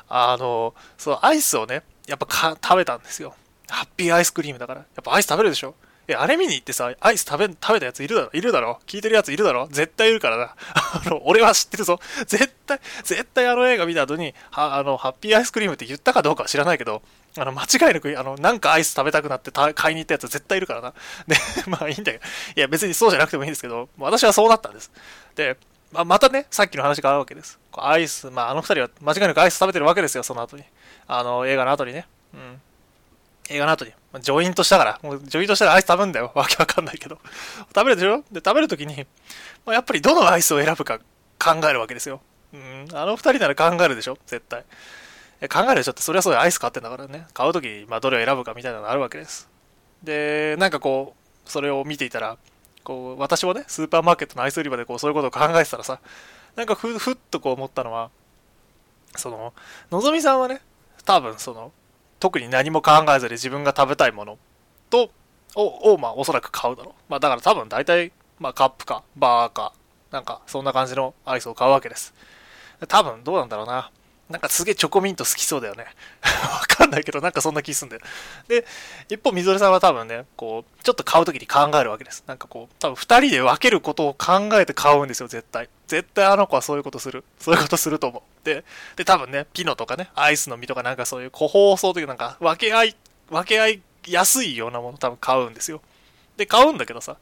[0.07, 3.35] あのそうアイスをねやっぱか食べたんですよ
[3.69, 5.75] ハッピーアイスクリームだからやっぱアイス食べるでしょ？
[6.11, 8.29] え、あれ見に行ってさ、アイス食べ、食べたやついるだろ？
[8.33, 8.79] いるだろ？
[8.87, 9.67] 聞いてるやついるだろ？
[9.67, 10.55] 絶対いるからな。
[10.73, 11.99] あの、俺は知ってるぞ。
[12.25, 17.03] 絶対、絶対あの映画見た後に、は、あの、ハッピーアイスクリームって言ったかどうかは知らないけど、
[17.37, 20.93] あの、間違いなく、あの、なんかアイス食べたくなって買いに行ったやつ絶対いるからな。
[21.27, 21.35] で、
[21.69, 22.23] まあいいんだけど、
[22.55, 24.91] いや別にそうじゃなくてもいいんですけど、私はそうなったんです。
[25.35, 25.57] で、
[25.91, 27.59] まあ、またね、さっきの話があるわけです。
[27.73, 30.63] アイス、まああの二人は間違いなくアイス食べてるわけですよ、その後に。
[31.07, 32.07] あの、映画の後にね。
[32.33, 32.61] うん。
[33.49, 36.31] 映画の後に、まジョイントしたから、もうジョイントしたらアイス食べんだよ。
[36.35, 37.17] わけわかんないけど。
[37.73, 38.23] 食べるでしょ？
[38.31, 39.07] で、食べるときに、
[39.65, 40.99] まあ、やっぱりどのアイスを選ぶか
[41.43, 42.21] 考えるわけですよ。
[42.53, 44.17] うん、あの二人なら考えるでしょ？
[44.27, 44.63] 絶対。
[45.49, 45.91] 考えるでしょ？
[45.91, 47.25] って、それはそうアイス買ってんだからね。
[47.33, 49.49] 買うとき、まあ、どれを選ぶかみたいなのがあるわけです。
[50.03, 52.37] で、なんかこう、それを見ていたら、
[52.83, 55.99] こう、私もね、スーパーマーケットのアイス売り場でこう、そういうことを考えてたらさ、
[56.55, 58.09] なんかふ、ふっとこう思ったのは、
[59.15, 59.53] その、
[59.91, 60.61] のぞみさんはね、
[61.05, 61.71] 多分その、
[62.19, 64.37] 特に何も考えずに自分が食べたいもの
[64.89, 65.11] と、
[65.55, 66.93] を、をまあ、おそらく買うだろう。
[67.09, 69.73] まあ、だから多分大体、まあ、カップか、バーか、
[70.11, 72.13] なんか、そんな感じのアイスを買うわけです。
[72.87, 73.91] 多分、どうなんだろうな。
[74.29, 75.85] なんかすげえチョコミント好きそうだよね。
[76.21, 78.01] わかんないけど、なんかそんな気すんだよ。
[78.47, 78.65] で、
[79.09, 82.23] 一方、みぞれさんは多分ね、こう、ちょっと買うときに考えるわけです。
[82.27, 85.67] なんかこう、多分二人で分けることを考えて買うんですよ、絶対。
[85.87, 87.23] 絶対あの子はそういうことする。
[87.39, 88.45] そういうことすると思う。
[88.45, 88.63] で、
[88.95, 92.95] で、多分ね、ピノとかね、アイスの実とかなんかそういう個包装というなんか分け合い、
[93.29, 95.81] 分け合いやすいようなもの多分買うんですよ。
[96.37, 97.17] で、買うんだけどさ、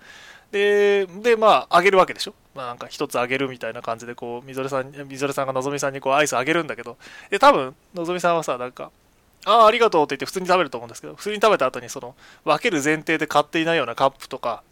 [0.51, 2.33] で、で、まあ、あげるわけでしょ。
[2.57, 6.97] まあ、なんか一つあげるみたいな感じで、こう、みぞれさん、みぞれさんがのぞみさんにこう、アイスあげるんだけど、
[7.29, 8.89] で、多分、のぞみさんはさ、なんか、
[9.45, 12.15] ああ、ありがとうって言って普通に食べると思うんですけど、普通に食べた後に、その、
[12.45, 14.63] 分ける前提で買っていないようなカップとか、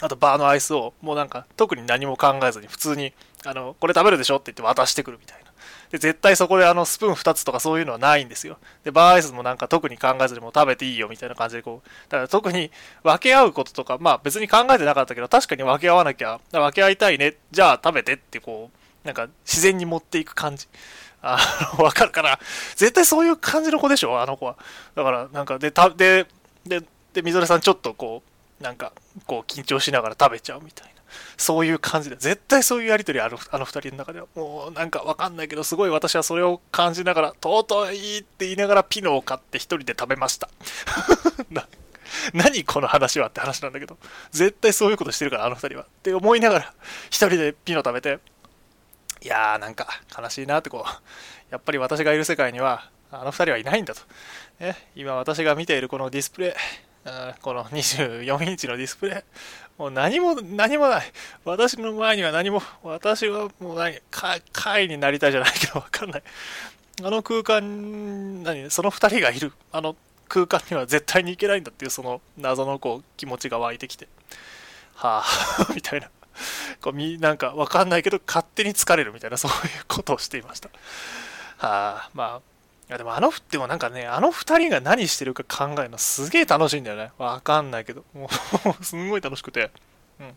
[0.00, 3.12] あとバーのアイスを、もうなんか、特に何も考えずに、普通に、
[3.44, 5.49] あの、これ食べるでしょって言って渡してくるみたいな。
[5.90, 8.58] で、絶対そこであの、スプーン2つとかそういうのはないんですよ。
[8.84, 12.70] で、バーアイスもなんか特に考えずにも食べていいよみたいな感じでこう、だから特に
[13.02, 20.68] 分け合うこととか、まあ別に考えてなかったけど、確かに分け合わなきゃ、分け合いたいね、じゃあ食べてってこう、なんか自然に持っていく感じ。
[21.22, 21.38] あ
[21.76, 22.38] の、 わかるから、
[22.76, 24.56] 絶対そういう感じの子でしょ、あの子は。
[24.94, 26.26] だから、なんか、で、た、で、
[26.64, 28.22] で、で、みぞれさんちょっとこ
[28.60, 28.92] う、なんか、
[29.26, 30.99] こう、緊張しながら食べちゃうみたいな。
[31.36, 34.26] そういう感じで、絶対そういうやりとりある、あの二人の中では。
[34.34, 40.48] もうなんかわかんないけど、すごい私はそれを感じながら、尊いって言いながらピノを買って一人で食べました。
[42.34, 43.96] 何この話はって話なんだけど、
[44.30, 45.84] 絶対そういうことしてるから、あの二人は。
[45.84, 46.74] って思いながら、
[47.08, 48.18] 一人でピノ食べて、
[49.22, 50.90] いやーなんか悲しいなってこう、
[51.50, 54.00] やっぱり私がいる世界には、あの二人はいないんだと。
[54.60, 56.52] ね、今私が見ているこのディスプレイ、
[57.42, 59.22] この24インチのディスプレイ、
[59.80, 61.10] もう何も、何もない。
[61.42, 63.98] 私の前には何も、私はもう何、
[64.52, 66.22] 会になりたいじゃないけどわかんない。
[67.02, 69.96] あの空間、何、その二人がいる、あの
[70.28, 74.06] 空間には絶対に行けないんだっていうその謎のこう気持ちが湧いてきて、
[74.96, 76.10] はあ みたいな。
[76.82, 80.68] こうみなんかわかんないけど勝手に疲れるみたいなそういうことをしていました。
[81.56, 82.49] はあ、まあ、
[82.90, 87.12] やでもあの、でもなんかね、あの二人が何してるか考えるのすげえ楽しいんだよね。
[87.18, 88.04] わかんないけど。
[88.12, 88.28] も
[88.80, 89.70] う すんごい楽しくて。
[90.18, 90.26] うん。
[90.26, 90.30] い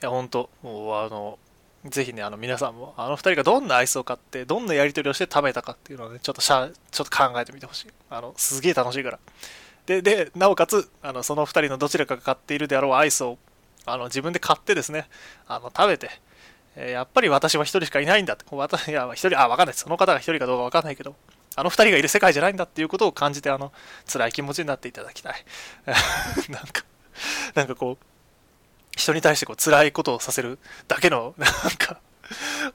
[0.00, 1.38] や、ほんと、もうあの、
[1.84, 7.88] ぜひね、あの皆さんも、あの二人がどんなアイスを買って、どんなやり取りをして食べたかっていうのをね、ちょっとしゃ、ちょっと考えてみてほしい。
[8.08, 9.18] あの、すげえ楽しいから。
[9.84, 13.36] で、で、なおかつ、あの、その二人のどちらかが買っているであろうアイスを、
[13.84, 15.08] あの、自分で買ってですね、
[15.46, 16.08] あの、食べて、
[16.76, 18.44] やっぱり私は一人しかいないんだって。
[18.50, 19.74] 私、いや、一人、あ、わかんない。
[19.74, 21.14] その方が一人かどうかわかんないけど、
[21.54, 23.72] あの二人がいる世界じゃないんだっていうことを感じて、あの、
[24.10, 25.44] 辛い気持ちになっていただきたい。
[26.48, 26.84] なんか、
[27.54, 28.04] なんかこう、
[28.96, 30.58] 人に対してこう辛いことをさせる
[30.88, 32.00] だけの、なんか、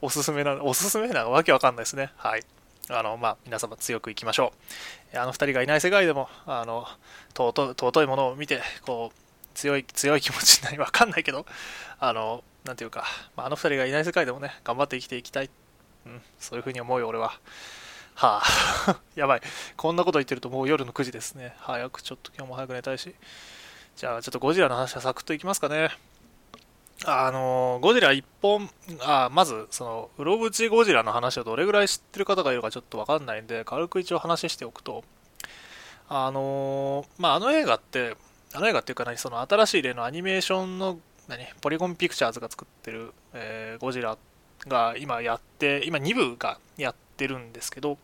[0.02, 2.12] おすすめな、おすすめなわけわかんないですね。
[2.18, 2.44] はい。
[2.90, 4.54] あの、まあ、皆様強くいきましょ
[5.14, 5.18] う。
[5.18, 6.88] あの二人がいない世界でも、あの、
[7.36, 9.18] 尊尊いものを見て、こう、
[9.56, 11.46] 強い、強い気持ちになり、わかんないけど、
[12.00, 13.06] あの、なんていうか、
[13.38, 15.50] まあ、あの二人がいない世界でもね、頑張って生きていきたい。
[16.06, 17.40] うん、そういうふうに思うよ、俺は。
[18.16, 19.42] はあ、 やばい。
[19.76, 21.56] こんなこと言ってるともう夜の9時ですね。
[21.60, 23.16] 早く、ちょっと今日も早く寝たいし。
[23.96, 25.92] じゃあ、ちょっとゴジラの話はサクッといきますかね。
[27.06, 28.70] あの、ゴジラ1本、
[29.02, 35.04] あ、まず、その、うろぶちゴジラの話をどれぐらい知ってる方がいるかちょっとわかんないんで、軽く一応話しておくと、
[36.10, 38.18] あのまあ、あの映画って、
[38.54, 41.46] あの映画っていうか何、その新しい例のアニメーションの何？
[41.62, 44.18] ポリゴンピクチャーズが作ってる、えー、ゴジラ
[44.68, 47.98] が今やって、今2部がやってるんですけど、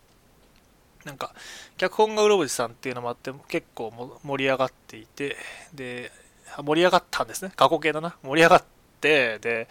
[1.06, 1.34] なんか、
[1.78, 3.92] 脚本がうろぶちさんっていうのもあって、結構
[4.24, 5.36] 盛り上がっていて、
[5.74, 6.12] で、
[6.58, 7.52] 盛り上がったんですね。
[7.56, 8.16] 過去形だな。
[8.24, 8.64] 盛り上がっ
[9.02, 9.68] て、で、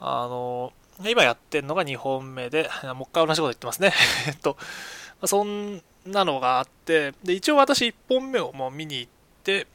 [0.00, 0.72] あの、
[1.06, 3.92] 今やってるのが2本目で、もう一回同じこと言ってますね。
[4.26, 4.56] えっと、
[5.24, 9.12] そんなのがあって、で、一応私1本目をもう見に行っ
[9.44, 9.66] て、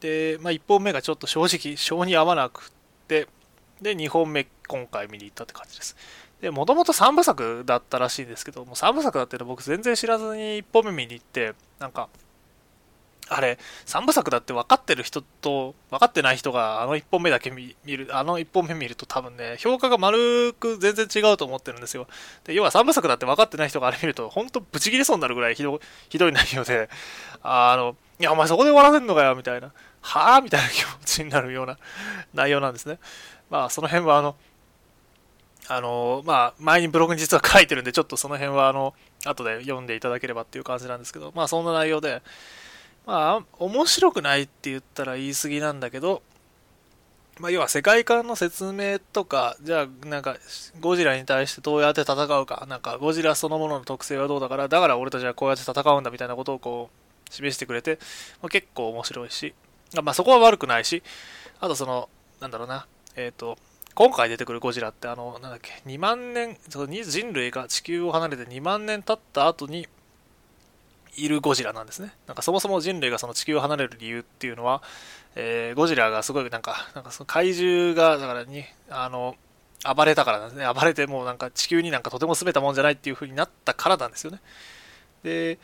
[0.00, 2.70] で、まあ、1本目がちょっと正直、性に合わなく
[3.06, 3.28] て、
[3.80, 5.96] で、2本目、今回見に行ったって感じです。
[6.40, 12.08] で、もともと3部作だったらしいんですけど、もう3部作だっていうの僕全然知らずに1本目見に行って、なんか、
[13.30, 22.06] あれ、3部作だって分かってる人と分かってない人があの1本目だけ見る、あの1本目見ると多分ね、評価が丸く全然違うと思ってるんですよ。
[22.44, 26.88] で、要は3部作だって分かってない人があれ見ると、ほんとブチ切れそうになるぐらいひどひどい内容で、
[27.42, 29.72] あの、いや、お前そこで終わらせんのかよ、みたいな。
[30.00, 31.78] はぁみたいな気持ちになるような
[32.34, 32.98] 内容なんですね。
[33.50, 34.36] まあ、その辺は、あの、
[35.68, 42.22] あの、まあ、前にブログに実は書いてるんで、ちょっとその辺は、あの、後で読んでいただければっていう感じなんですけど、まあ、そんな内容で、
[43.06, 46.22] まあ、面白くないって言ったら言い過ぎなんだけど、
[47.40, 50.36] まあ、要は世界観の説明とか、じゃあ、なんか、
[50.80, 57.98] ゴジラに対してどうやって戦うか、なんか、ゴジラそのものの特性はどうだから、だから俺たちはこうやって戦うんだみたいなことをこう、示してくれて、
[58.42, 59.54] まあ、結構面白いし、
[60.02, 61.02] まあ、そこは悪くないし、
[61.60, 62.08] あとその、
[62.40, 63.58] なんだろうな、えっ、ー、と、
[63.94, 69.88] 今回出てくるゴジラって、あの、なんだっけ、2万年、その人類が地球を離れて2万年経った後に
[71.16, 72.12] いるゴジラなんですね。
[72.26, 74.82] なんかそもそも人類がその地球を離れる理由っていうのは、
[75.34, 79.34] えー、ゴジラがすごいなんか、なんかその怪獣が、だからに、あの、
[79.84, 80.72] 暴れたからなんですね。
[80.72, 84.40] 暴れてもうなんか地球になんかとても住めたもんじゃないっていう風になったからなんですよね。
[85.22, 85.58] で、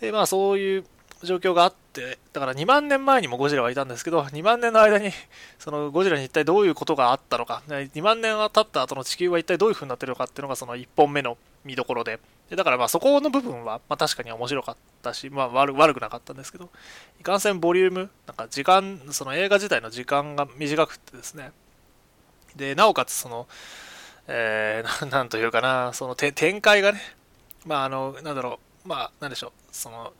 [0.00, 0.84] でまあそういう
[1.26, 5.10] 状況があって、だから2万年前にもゴジラはいたんですけど、2万年の間に、
[5.58, 12.18] そのゴジラに一体どういうことがあったのか、2万年が経った後の地球は一体どういう風になってるのかっていうのがその1本目の見どころで、
[12.50, 16.70] でだからまあそこの部分は、まあ、確かに面白かったし、まあ悪悪くなかったんですけど、
[17.20, 21.52] いかんせんボリューム、なんか時間、その映画自体の時間が短くてですね、
[22.56, 23.46] で、なおかつその、
[24.28, 27.00] えー、なんというかな、その展開がね、
[27.64, 30.12] まああの、なんだろう、まあなんでしょう、その、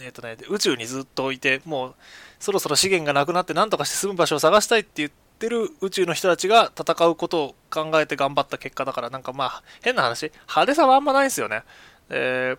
[0.00, 1.94] えーとね、宇宙にずっと置いて、もう
[2.40, 11.62] そろそろ資源がなくなって何とかして住む場所を探したいって言ってる宇宙の人たちが戦うことを考えて頑張った結果だから、なんかまあ変な話、派手さはあんまないんですよね。
[12.10, 12.56] え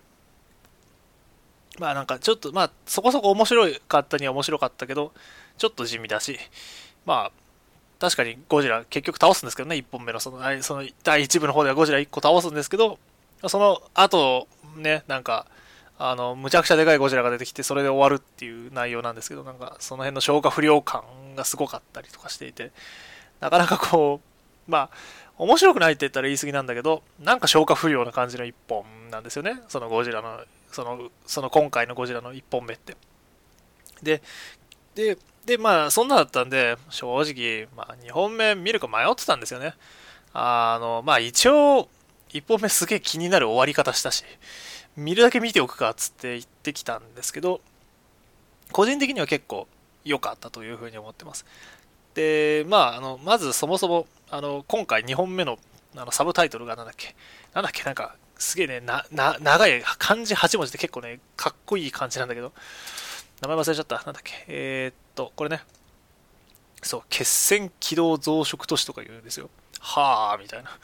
[1.77, 5.11] ー、まあなんかちょっと、まあそこそこ面白かったには面白かったけど、
[5.57, 6.37] ちょっと地味だし、
[7.05, 7.31] まあ
[7.99, 12.99] 確かにゴジラ結局倒すんですけどね、1本目のそのその第1部の方ではゴジラ1個倒すんですけど、
[13.47, 15.45] その後、ね、なんか、
[15.99, 21.03] あの、むちゃくちゃでかいゴジラが出てきて、それで終わるっていう内容なんですけど、なんか、その辺の消化不良感
[21.35, 22.71] がすごかったりとかしていて、
[23.39, 24.27] なかなかこう、
[24.71, 24.89] まあ、
[25.37, 32.95] 面白くないって言ったら言い過ぎなんだけど、なんか消化不良な感じの1本なんですよね、そのゴジラの、その、その今回のゴジラの1本目って。
[34.01, 34.21] で、
[34.95, 39.73] で、で、まあ、そんなだったんで、正直、まあ、2本目見るか迷ってたんですよね。
[40.33, 41.89] あの、まあ、一応、
[42.29, 44.23] 1本目すげえ気になる終わり方したし、
[44.95, 47.61] 見るだけ見ておくかっつって言ってきたんですけど、
[48.71, 49.67] 個人的には結構
[50.03, 51.45] 良かったというふうに思ってます。
[52.13, 55.57] で、まあ、あの、まずそもそも、あの、今回2本目の
[55.95, 57.15] あのサブタイトルがなんだっけ、
[57.53, 62.51] なんだっけ、なんか、すげえね、な、な、長い漢字8文字で結構ね、かっこいい感じなんだけど、
[63.41, 63.95] 名前忘れちゃった。
[63.97, 64.33] なんだっけ？
[64.47, 65.61] えー、っと、これね。
[66.81, 69.49] そう、血栓軌道増殖都市とか言うんですよ。
[69.79, 70.77] はあ、みたいな。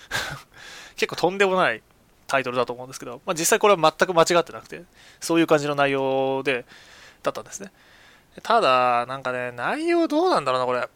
[0.95, 1.81] 結構とんでもない
[2.29, 4.83] タイトルだと思うんですけど、まあ、実際これは全く間違ってなくて、
[5.19, 6.65] そういう感じの内容で、
[7.23, 7.71] だったんですね。
[8.43, 10.87] ただ、なんかね、内容どうなんだろうな、これ。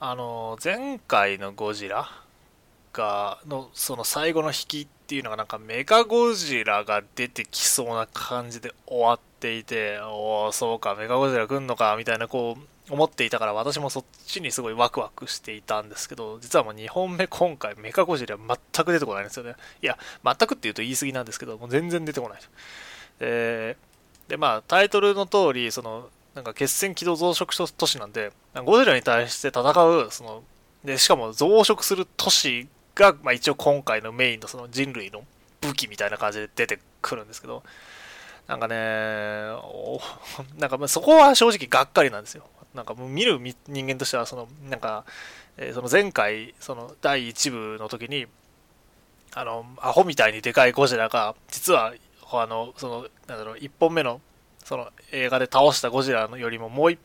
[0.00, 2.08] あの、前回のゴジラ
[2.92, 19.54] が、の、その最後の引きっていうのがなんかメカゴジラが出てきそうな感じで終わっていて、おお、そうか、メカゴジラ来んのか、みたいなこう、思っていたから私もそっちにすごいワクワクしていたんですけど、実はもう2本目今回メカゴジラ全く出てこないんですよね。
[19.82, 22.40] いや、全くって言うと言い過ぎなんですけど、もう全然出てこない。
[23.18, 23.76] で、
[24.28, 28.32] でまあタイトルの通り、その、なんか血栓軌道増殖都市なんで、
[28.64, 30.42] ゴジラに対して戦う、その、
[30.84, 35.24] で、しかも増殖する都市が、まあ、一応今回のメインのその人類の
[35.60, 37.62] 武器みたいな感じで出てくるんですけど、
[38.46, 38.76] なんかね、
[40.58, 42.44] なんかそこは正直がっかりなんですよ。
[42.74, 45.04] なんかもう見る人間としては、その、なんか、
[45.56, 48.26] えー、その前回、その第1部の時に、
[49.34, 51.94] あの、アホみたいにでかいゴジラが、実は、
[52.32, 54.20] あの、その、なんだろう、1本目の、
[54.64, 56.98] その映画で倒したゴジラよりももう一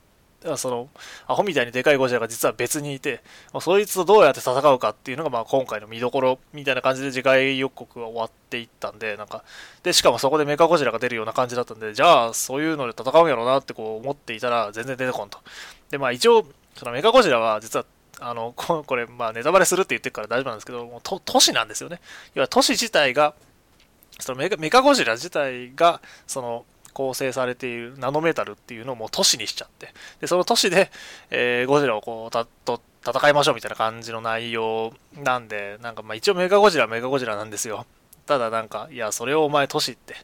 [0.57, 0.89] その、
[1.27, 3.21] アホみたいにでかいゴジラが実は別にいて、
[3.53, 9.43] まあ、そいつとどうやって戦うかっていうのが、まあ、今回の見どころみたいな感じで次回予告が終わっていったんで、なんか、
[9.83, 15.39] で、しかもそこでメカゴジラが出るような感じだったんで、じゃあ、そういうので戦うんやろうなってこう思っていたら、全然出てこんと。
[15.89, 17.85] で、まあ一応、そのメカゴジラは実は、
[18.19, 21.99] あの、これ、まあネタバレするって言ってるから大丈夫なんですけど、もう都都市なんですよね。
[22.35, 23.33] 要は都市自体が、
[24.19, 30.91] そのメカメカゴジラ自体が、その、構成されているナノメタルっていうのをもう都市にしちゃって、で、その都市で、
[31.29, 37.85] えー、ゴジラをこう、たと、戦いましょうみたいな感じの内容なんで、なんかまあ一応メガゴジラはメガゴジラなんですよ。
[38.25, 40.15] ただなんか、いや、それをお前都市って、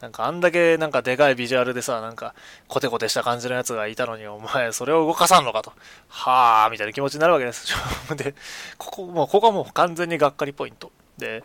[0.00, 2.34] なんかあんだけなんかでかいビジュアルでさ、なんか
[2.66, 5.72] コテコテした感じのやつがいたのに、お前それを動かさんのかと。
[6.08, 7.66] はあみたいな気持ちになるわけです。
[8.16, 8.34] で、
[8.78, 10.90] ここ、もうここはもう完全にがっかりポイント。
[11.18, 11.44] で、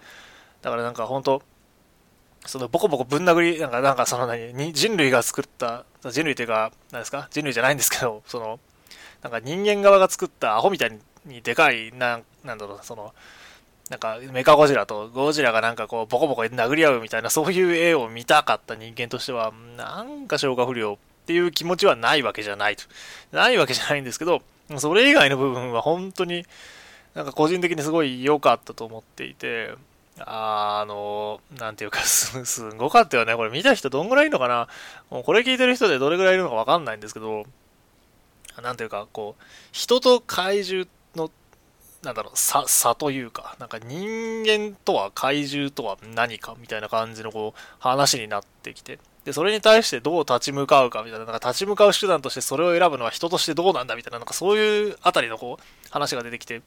[0.61, 1.41] だからなんか本当
[2.47, 7.27] そのボコボコぶん殴り、なんか、なんかその何、人類が作った、人類というか、何ですか？
[7.29, 8.59] 人類じゃないんですけど、その、
[9.21, 13.13] なんか人間側が作ったアホみたいにでかい、なんなんだろう、その、
[13.89, 22.83] なんかメカゴジラとゴジラがなんかこうボコボコ殴り合うみたいなそういう絵を見たかった人間としてはなんか消化不良っていう気持ちはないわけじゃないと。
[23.31, 24.41] ないわけじゃないんですけど、
[24.77, 26.45] それ以外の部分は本当に
[27.15, 29.73] なんか個人的にすごい良かったと思っていて、
[30.19, 33.35] あの、なんていうか す、すごかったよね。
[33.35, 34.67] これ見た人どんぐらいいるのかな？
[35.09, 37.45] もうこれ聞いてる人でどれぐらいいるのかわかんないんですけど、
[38.61, 41.29] なんていうか、こう、人と怪獣の、
[42.01, 56.61] なんだろう、差、差というか、なんか人間とは怪獣とは何かみたいな感じのこう、話になってきて、で、それに対してどう立ち向かうかみたいな、なんか立ち向かう手段としてそれを選ぶのは人としてどうなんだみたいな、なんかそういうあたりのこう、話が出てきて、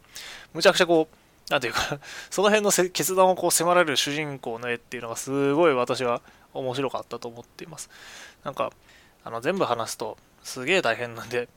[0.53, 1.17] むちゃくちゃこう、
[1.51, 1.99] なんていうか
[2.31, 6.23] その辺の決断をこう迫られる主人公の絵っていうのがすごい私は
[6.55, 7.91] 面白かったと思っています。
[8.45, 8.73] なんか、
[9.23, 11.49] あの全部話すとすげえ大変なんで、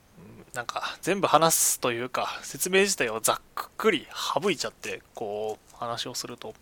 [0.53, 3.41] なんか全部話すというか説明自体をざっ
[3.77, 6.53] くり省いちゃってこう話をすると、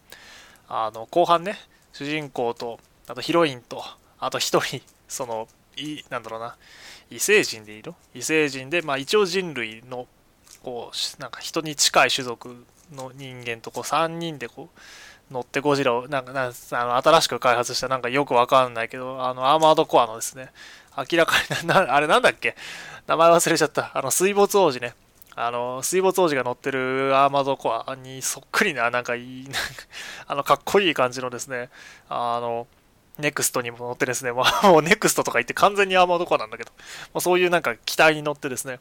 [0.67, 1.57] あの後半ね、
[1.93, 3.83] 主人公と、あとヒロインと、
[4.19, 6.57] あと一人、その、い、なんだろうな、
[7.09, 10.07] 異星人でいいの異星人で、まあ一応人類の、
[10.63, 14.69] こう、なんか人に近い種族の人間とこう3人でこ
[15.29, 20.51] う乗ってゴジラをなんかなんあの新しく開発したなんかよくわかんないけどあのアーマードコアのですね
[20.97, 22.55] 明らかになあれなんだっけ？
[23.07, 23.91] 名前忘れちゃった。
[23.93, 24.93] あの水没王子ね。
[25.33, 29.59] あの水没王子が乗ってるアーマードコアにそっくりななんかいいなんか
[30.27, 31.69] あのかっこいい感じのですね
[32.09, 32.67] あの
[33.17, 34.43] ネクストにも乗ってですね、も
[34.79, 36.71] うネクストとか言って完全にアーマードコアなんだけど、
[37.13, 38.79] もうそういうなんか機体に乗ってですね、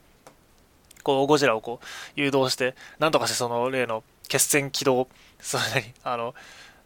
[1.03, 1.87] こうゴジラをこう
[2.17, 5.09] 誘導してなんとかしてその例の決戦起動
[5.41, 6.35] それにあの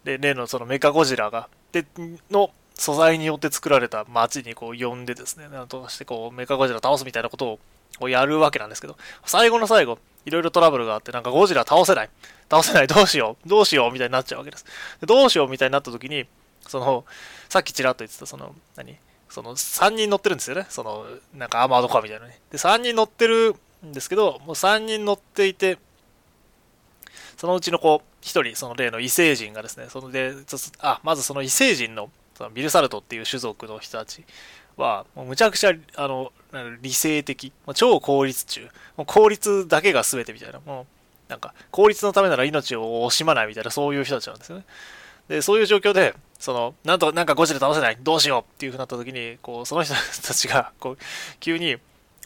[0.05, 1.85] で例のそのメカゴジラがで
[2.31, 7.59] の素材によって作られた街にこう呼んでですねなんとかしてこうメカゴジラ倒すみたいなことを
[7.99, 12.11] こうやるわけなんですけど最後の最後いろいろトラブルがあってなんかゴジラ倒せない。
[12.51, 12.87] 倒せない。
[12.87, 13.49] どうしよう。
[13.49, 14.65] どうしようみたいになっちゃうわけです。
[15.01, 16.27] でどうしようみたいになった時に
[16.67, 17.05] その
[17.49, 18.97] さっきちらっと言ってたその何
[19.29, 20.67] その3人乗ってるんですよね。
[20.71, 21.05] その
[21.35, 23.55] なんかアーマードカーみたいなねで3人乗ってる
[23.85, 25.79] んですけどもう3人乗っていて
[27.37, 30.33] そのうちのこう1人その例の異星人がですねそので
[30.81, 34.25] あまずその異星人のそのビルサルトっていう種族の人たち
[34.77, 36.33] はもうむちゃくちゃあの
[36.81, 44.65] 理性的超効率中もう効率だけが全てみたいなもうなんか効率のためなら命を惜しまないみたいなそういう人たちなんですよね。
[45.29, 50.99] でそういう状況でそのなんとなんかゴジラ倒せないどうしようっていうふうになった時にこうその人たちがこう
[51.41, 51.77] 急に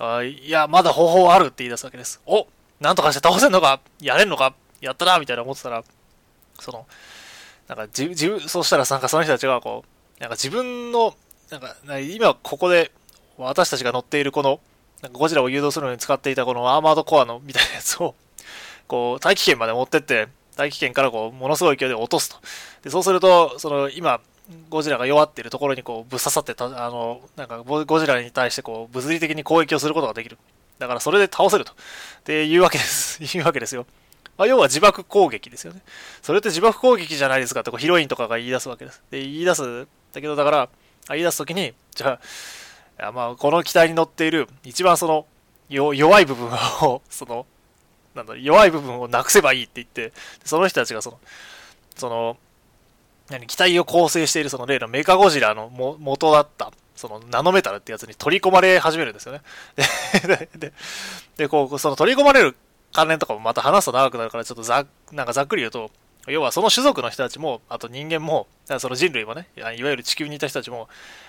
[0.01, 2.21] あいやまだ方法あるって言い出すわけです。
[2.27, 2.47] お
[2.81, 3.81] なんとかして倒せんのか？
[4.01, 4.55] やれんのか？
[4.81, 5.83] やったなみたいな思ってたら
[6.61, 6.87] その
[7.67, 9.85] なんか自分そうしたらなんかその人たちがこ
[10.19, 11.15] うなんか自分の
[11.51, 12.93] なんか今ここで
[13.37, 14.61] 私たちが乗っているこの
[15.03, 18.15] なんかゴジラを誘導するのに使っていたこのアーマードコアのみたいなやつを
[18.87, 22.37] こう大気圏まで持ってって大気圏からこうものすごい勢いで落とすと。
[22.83, 24.21] でそうするとその今
[24.71, 30.39] ゴジラが弱っているところにこうぶっ刺さってたあのなんかゴジラに対してこう物理的に攻撃をすることができる
[30.79, 31.75] だからそれで倒せるとっ
[32.25, 33.87] ていうわけです いうわけですよ
[34.39, 35.83] まあ、要は自爆攻撃ですよね。
[36.23, 39.03] それって自爆攻撃じゃないですかってこうヒロインとかが言い出すわけです。
[39.11, 39.89] で、言い出す。
[40.13, 40.69] だけど、だから、
[41.09, 42.21] 言い出すときに、じゃ
[42.99, 45.27] あ、まあ、この機体に乗っている一番その
[45.69, 46.49] 弱い部分
[46.83, 47.47] を、 その、
[48.15, 50.13] なんだ、弱い部分をなくせばいいって言って、
[50.45, 51.19] その人たちがその、
[51.97, 52.37] その、
[53.31, 59.43] 何、機体を構成しているその例のメカゴジラのも元だった、そのナノメタルってやつに取り込まれ始めるんですよね。
[60.26, 60.72] で、で、
[61.37, 62.57] でこう、その取り込まれる
[62.93, 65.91] 関連とかもまた話すと長くなるから、ちょっとざなんかざっくり言うと、
[66.26, 68.47] 要はその種族の人たちも、あと人間も、
[68.79, 70.89] その人類もね、いわゆる地球にいた人たちも、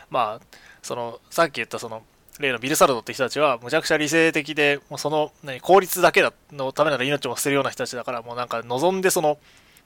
[0.09, 0.45] まあ、
[0.81, 2.03] その、さっき言ったその、
[2.39, 9.37] 例のビルサルドって人たちは、むちゃくちゃ理性的で、もうその、何、効率だけのためなら命も捨てるような人たちだから、もうなんか望んでその、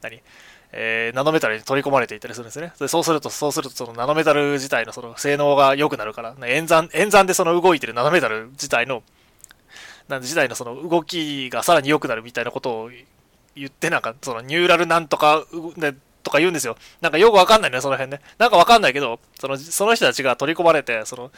[0.01, 0.21] 何、
[0.75, 2.73] えー、ナノメタルに取り込まれていたりするんですね。
[2.79, 9.03] でそうすると、そうすると、そのナノメタル自体のその性能が良くなるから、演算、演算でその動いてるナノメタル自体の
[10.07, 12.91] なん時代のその動きがさらに良くなるみたいなことを
[13.55, 15.45] 言って、なんかそのニューラルなんとか、
[15.77, 16.75] ね、とか言うんですよ。
[17.01, 18.21] なんかよくわかんないね、その辺ね。
[18.37, 21.31] なんかわかんないけど、その、その人たちが取り込まれて、その、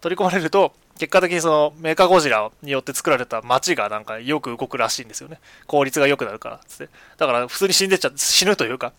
[0.00, 5.40] 取り込まれると、結果的にそのメカゴジラによって作られた街がなんかよく動くらしいんですよね。
[5.66, 6.92] 効率が良くなるから、つって。
[7.18, 8.92] だから普通に死んでっちゃ、死ぬというか、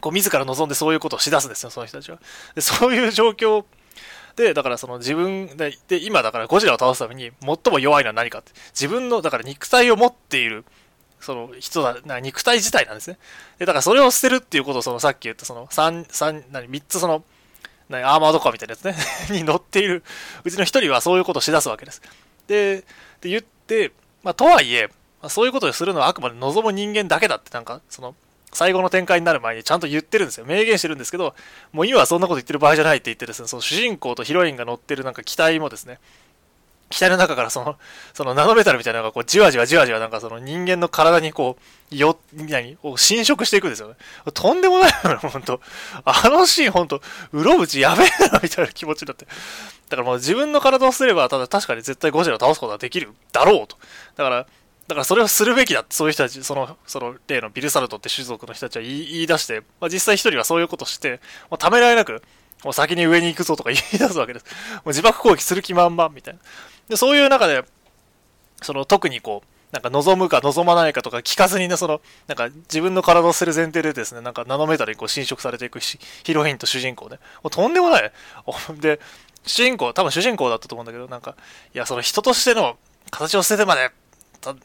[0.00, 2.18] こう自ら望んでそういうことをしだすんですよ、その人たちは。
[2.54, 3.64] で、そういう状況
[4.36, 8.52] で、だからその自分で、で、今だからゴジラを倒すために最も弱いのは何かって。
[8.70, 10.64] 自分の、だから肉体を持っている、
[11.20, 13.18] その人だ、な肉体自体なんですね。
[13.58, 17.22] で、だからそれを捨てるっていうことを、そのさっき言ったその3、3、何、3つその、
[17.92, 18.96] 何、アーマードカーみたいなやつね
[19.30, 20.02] に乗っている
[20.44, 22.02] うちの一人はそういうことをしだすわけです。
[22.46, 22.84] で、
[23.20, 24.88] で言って、まあ、とはいえ、
[25.20, 28.14] まあ、そういうことをするのはあくまで望む人間だけだって、なんか、その、
[28.52, 30.44] 最後の展開になる前にちゃんと言ってるんですよ。
[30.46, 31.34] 明言してるんですけど、
[31.72, 35.98] もう今はそんなこと言ってる場合じゃないって言ってですね、その主人公とヒロインが乗ってるなんか機体もですね、
[36.92, 37.76] 機体の中からその、
[38.14, 41.56] そのナノメタルみたいなのがこうじわじわじわじわなんかその人間の体にこ
[41.90, 42.78] う、よ、何？
[42.82, 43.94] を侵食していくんですよね。
[44.32, 45.60] とんでもないのよ、ほんと。
[46.04, 49.26] あのシーンほんと、うろぶちやべえな、みたいな気持ちになって。
[49.26, 53.76] だからもう自分の体をすれば、ただ確かに絶対ゴジラを倒すことができるだろうと。
[54.16, 54.46] だから、
[54.88, 61.20] だからそれをするべきだって、そういう人たち、その、その例のビルサルトって種族の人たちは言い言い出して、まあ、実際一人はそういうことして、
[61.50, 62.22] もうためらいなく、
[62.64, 64.44] もう先に上に行くぞとか言い出すわけです。
[64.76, 66.40] もう自爆攻撃する気満々みたいな。
[66.92, 67.64] で、そういう中で、
[68.60, 77.18] その特にこう、なんか望むか望まないかとか聞かずにね、その、なんか自分の体を捨てる前提でですね、なんかナノメータルにこう侵食されていくし、ヒロインと主人公ね。
[77.42, 78.12] もうとんでもない。
[78.80, 79.00] で、
[79.46, 81.34] 主人公、多分主人公だったと思うんだけど、なんか、
[81.74, 82.76] いや、その人としての
[83.10, 83.90] 形を捨ててまで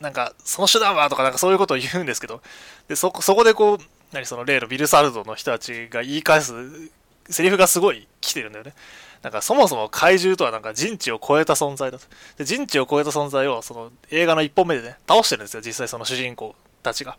[0.01, 2.41] なんか、その手段はとか、なんかそういうことを言うんですけど、
[2.87, 3.77] で、そこ、そこでこう、
[4.11, 6.53] 何その例のビルサルドの人たちが言い返す
[7.29, 8.73] セリフがすごい来てるんだよね。
[9.21, 12.05] なんかそもそも怪獣とはなんか人知を超えた存在だと。
[12.37, 17.17] で、人知を超えた存在をその映画の一本目でね、倒してるんですよ、実際その主人公たちが。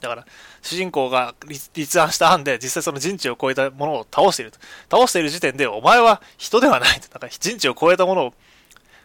[0.00, 0.26] だから、
[0.62, 1.34] 主人公が
[1.74, 4.58] 立案した案で、実際その人知を超えたものを倒していると。
[4.90, 7.08] 倒している時点で、お前は人ではないと。
[7.12, 8.34] なんか人知を超えたものを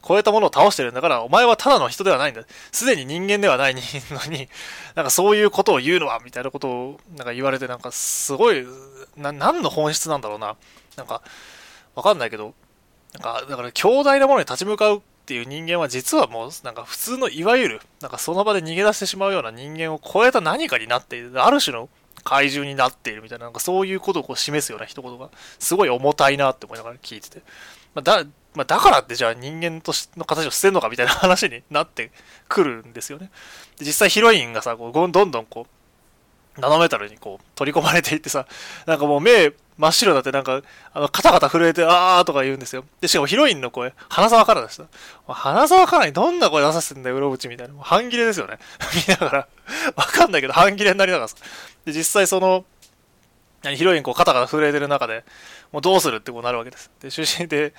[0.08, 2.43] 超えたものを倒してるんだから、お前はただの人ではないんだ。
[2.72, 3.82] すでに人間ではないの
[4.32, 4.49] に、
[4.95, 8.66] なんかそういうことを言うのは、みたいなことを、なんか言われて、なんかすごい、
[9.16, 10.56] な、何の本質なんだろうな。
[10.97, 11.22] なんか、
[11.95, 12.53] わかんないけど、
[13.13, 21.89] なんか、だから強大なものに立ち向かうっていう人間は実はもうなんか普通のいわゆるなんかその場で逃げ出してしまうような人間を超えた何かになっているある種の
[22.23, 25.29] 怪獣になっているみたいななんかそういうことをこう示すような一言が
[25.59, 27.43] すごい重たいなって思いながら聞いてて、
[27.93, 32.11] まあ、だまあ、だからってじゃあ人間としの形を捨てるのかみたいな話になって
[32.49, 33.31] くるんですよね。
[33.77, 35.67] で実際ヒロインがさこうどんどんこ
[36.57, 38.45] うナノメタルにこう取り込まれていってさ
[38.85, 40.61] なんかもう目真っ白だってなんか、
[40.93, 42.86] あの、カタカタ震えて、あーとか言うんですよ。
[43.01, 44.86] で、しかもヒロインの声、花沢からでした。
[45.27, 47.73] 花沢からにどんな声出させてんだよ、うろぶちみたいな。
[47.73, 48.59] もう半切れですよね。
[49.07, 49.47] 見ながら。
[49.95, 51.32] わかんないけど、半切れになりながら。
[51.86, 52.63] で、実際その、
[53.63, 55.23] ヒロインこうカタカタ震えてる中で、
[55.71, 56.91] もうどうするってこうなるわけです。
[57.01, 57.73] で、主人で、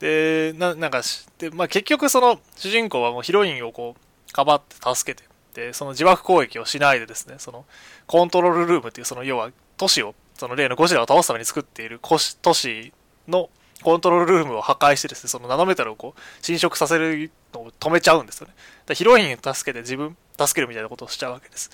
[0.00, 1.02] で、ななんか
[1.38, 7.64] で、まあ、結局その主人公はもうヒロインをこう、かばって助けて、で、その自爆攻撃をしないでですね、その
[8.06, 12.18] コントロールルームっていうその要は都市をその例のゴジラを倒すために作っている都
[12.54, 12.92] 市
[13.28, 13.48] の
[13.82, 18.54] コントロールルームを破壊してですね、そのナノメタルをこう侵食させるのを止めちゃうんですよね。
[18.94, 21.70] ヒロインを助けて自分、助けるみたいなことをしちゃうわけです。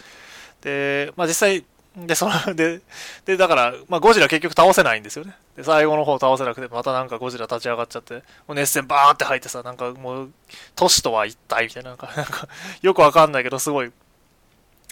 [0.63, 1.65] で、まあ実際、
[1.97, 2.81] で、その、 で、
[3.25, 5.35] で、だから、まあゴジラ結局倒せないんですよね。
[5.57, 10.33] で、最後の方倒せなくて、またなんかゴジラ立ち上がっちゃって、もう熱戦バーって入ってさ、なんかもう、
[10.77, 12.49] 都市とは一体みたいな、なんか、 なんか
[12.83, 13.93] よくわかんないけど、すごい、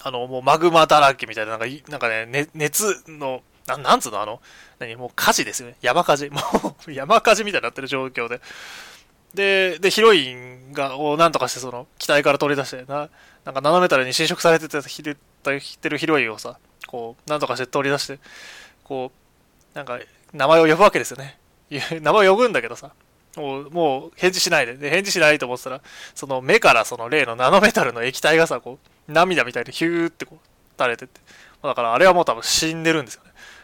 [0.02, 4.20] あの、もうマグマだらけみたいな、なんか、なんかね、ね熱の、ななんつうの？
[4.20, 4.40] あの、
[4.78, 4.96] 何？
[4.96, 5.76] もう火事ですよね。
[5.82, 6.30] 山火事。
[6.32, 6.40] も
[6.86, 8.40] う山火事みたいになってる状況で。
[9.34, 13.08] で、で、ヒロインが、をなんとかして、その、機体から取り出して、な、
[13.44, 18.18] なんかナノメタルに侵食されてて、ひてるヒロインをさ、こう、なんとかして取り出して、
[18.84, 19.12] こ
[19.74, 19.98] う、なんか、
[20.32, 21.38] 名前を呼ぶわけですよね。
[22.00, 22.92] 名前を呼ぶんだけどさ、
[23.36, 24.74] もう、もう返事しないで。
[24.76, 25.82] で、返事しないと思ってたら、
[26.14, 31.20] その目からその例のナノメタルの液体がさ、こう、涙みたいにヒューってこう、垂れてって。
[31.62, 33.22] だからあれはもう多分死んでるんですよ。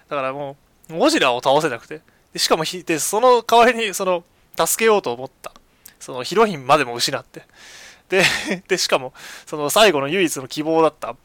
[0.09, 0.57] だからも
[0.91, 2.01] う、ゴジラを倒せなくて。
[2.33, 4.25] でしかもで、その代わりに、その、
[4.57, 5.53] 助けようと思った。
[6.01, 7.47] そのヒロインまでも失って。
[8.09, 8.23] で、
[8.69, 9.13] で、しかも、
[9.47, 11.17] その最後の唯一の希望だった、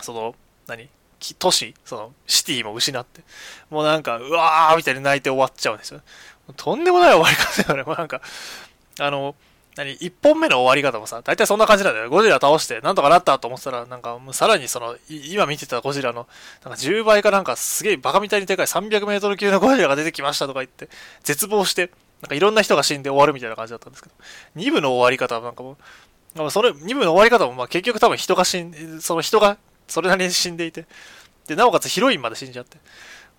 [0.00, 0.34] その、
[0.66, 0.88] 何？
[1.38, 1.74] 都市？
[1.84, 3.22] その、シティも失って。
[3.68, 6.00] もうなんか、うわーみたいに泣いて終わっちゃうんですよ。
[6.56, 7.82] とんでもない終わり方だよね。
[7.82, 8.22] もうなんか、
[8.98, 9.34] あの、
[9.80, 12.10] 何、1本目の終わり方もさ、大体そんな感じなんだよ。
[12.10, 16.28] ゴジラ倒して、なんとかなったと思ったら、なんか、もうさらにその、今見てたゴジラの、
[16.62, 20.90] なんか10倍かなんかすげえバカみたいにでかい300メートル級のゴジラが出てきましたとか言って、
[21.24, 24.14] 絶望して、なんかいろんな人が死んで終わるみたいな感じだったんですけど、
[24.56, 25.78] 2部の終わり方はなんかも
[26.36, 29.56] う、それ、2部の終わり方も、まあ結局多分人が死ん、その人が
[29.88, 30.84] それなりに死んでいて、
[31.46, 32.76] で、なおかつヒロインまで死んじゃって、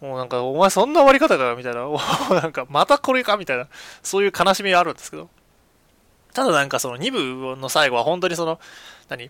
[0.02, 1.88] もうなんか、お前そんな終わり方かみたいな、
[2.42, 3.68] なんか、またこれかみたいな、
[4.02, 5.30] そういう悲しみがあるんですけど、
[6.34, 8.60] ただなんかその2部の最後は本当にその、
[9.10, 9.30] 何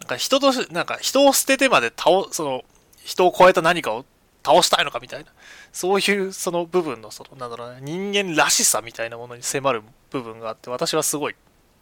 [0.00, 2.64] なんか人と、なんか人を捨ててまで倒、その、
[3.04, 4.04] 人を超えた何かを
[4.44, 5.30] 倒したいのかみたいな、
[5.72, 11.34] そういうその部分の、その、なんだろうね、人間らしさみたいなものに迫る部分があって、私はすごい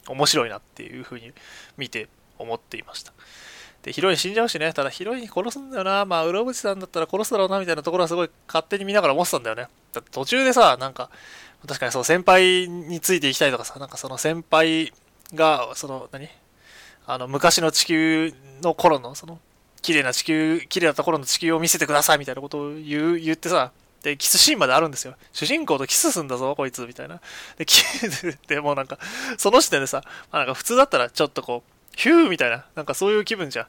[0.07, 1.33] 面白いなっていうふうに
[1.77, 2.09] 見て
[2.39, 3.13] 思っていました。
[3.83, 9.69] で、ヒロイン死んじゃうしね、ただヒロイン殺すんだよな、まあ、浦口さんだったら殺すだろうなみたいなところはすごい勝手に見ながら思ってたんだよね。
[9.93, 11.11] だって途中でさ、なんか、
[11.67, 14.93] 確かにそう、先輩についていきたいとかさ、なんかその先輩
[15.35, 16.29] が、その、何？
[17.07, 19.39] あの、昔の地球の頃の、その、
[19.83, 25.15] 綺麗な地球、綺麗だった頃の地球を見せてくださいみたいなことを言う、言ってさ、で、キスシーンまであるんですよ。
[25.33, 27.21] 主人公とキスすんだぞ、こいつ、みたいな。
[27.59, 27.83] で、キ
[28.47, 28.99] で、もうなんか、
[29.37, 30.03] その時点でさ、
[30.33, 33.67] まあ、なんか普通だったらちょっとこう、ヒューみたいな、なんかそういう気分じゃん。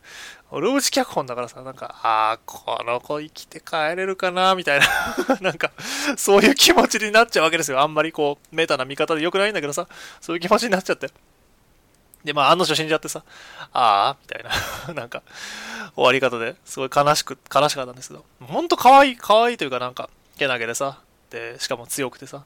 [0.52, 4.86] 俺うち脚本だからさ、なんか、ああ、この子生きて帰れるかな、みたいな
[5.42, 5.72] なんか、
[6.18, 7.82] そういう気持ちになっちゃうわけですよ。
[7.82, 9.88] あんまりこう、メタな見方で良くないんだけどさ、
[10.20, 11.10] そういう気持ちになっちゃって。
[12.24, 13.24] で、まあ、あの人死んじゃってさ、
[13.74, 14.44] ああ、みたい
[14.88, 15.24] な なんか、
[15.96, 21.00] 終わり方ですごい悲しく、悲しかったんですけど、ほんと可愛い、可愛いというかなんか、けなげでさ、
[21.30, 22.44] で、しかも強くてさ、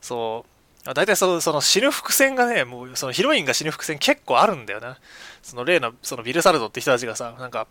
[0.00, 0.51] そう、
[0.84, 4.98] 大体そのその死ぬ伏線がね、もうそのヒロインが死ぬ伏線結構あるんだよな。
[5.42, 7.68] その例のそのビルサルドって人たちがさ、なんか、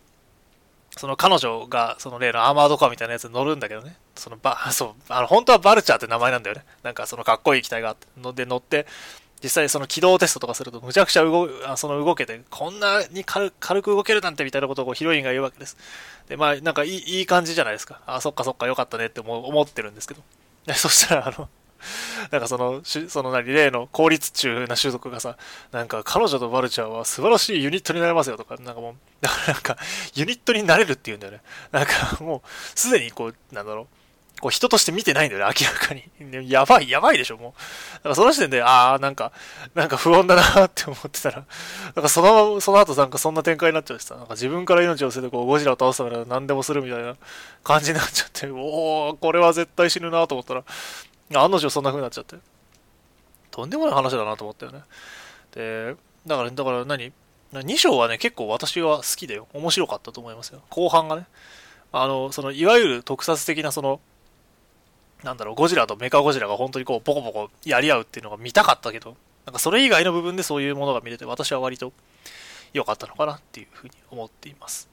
[0.97, 3.95] その彼女がその例のアーマードカーみたいなやつに乗るんだけどね。
[4.15, 6.65] そのバ、 そう、あの、本当はバルチャーって名前なんだよね。
[6.83, 8.87] なんかそのかっこいい機体があって、ので乗って、
[9.43, 15.77] 実際その起動テストとかするとむちゃくちゃ動あその動けて、こんなに軽く動けるなんてみたいなことをヒロインが言うわけです。
[16.29, 17.99] で、まあなんかいいいい感じじゃないですか。
[18.05, 20.21] あ、そっかそっかよかったねって思ってるんですけど。
[20.75, 21.49] そしたらあの、
[22.31, 25.37] なんかその、その何、例の効率中な種族がさ、
[25.71, 29.77] なんか彼女とバルチャーは素晴らしいユニットになれますよとか、なんかもう、だからなんか、
[30.15, 31.41] ユニットになれるっていうんだよね。
[31.71, 34.01] なんかもう、すでにこう、なんだろう。
[34.41, 36.49] こう人として見てないんだよね、明らかに。
[36.49, 37.53] やばい、やばいでしょ、もう。
[37.97, 39.31] だからその時点で、ああ、なんか、
[39.75, 41.45] なんか不穏だなって思ってたら、
[41.95, 47.15] なんかその、その後なんかそんな展開になっちゃうしさ、なんか自分から命を捨ててこうゴジラを倒すためなら何でもするみたいな
[47.63, 50.63] 感じになっちゃって、おおこれは絶対死ぬなと思ったら、
[51.37, 52.37] 案の定そんな風になっちゃって。
[53.51, 54.81] とんでもない話だなと思ったよね。
[55.53, 57.11] で、だから、だから何
[57.53, 59.47] ?2 章はね、結構私は好きだよ。
[59.53, 60.61] 面白かったと思いますよ。
[60.69, 61.25] 後半がね。
[61.91, 63.99] あの、その、いわゆる特撮的なその、
[65.23, 69.15] なんだろう、ゴジラとメカゴジラが本当にこう、ボコボコやり合うっていうのが見たかったけど、
[69.45, 71.91] なんかそれ以外の部分でそういうものが見れて、私は割と
[72.73, 74.89] 良かったのかなっていうふうに思っています。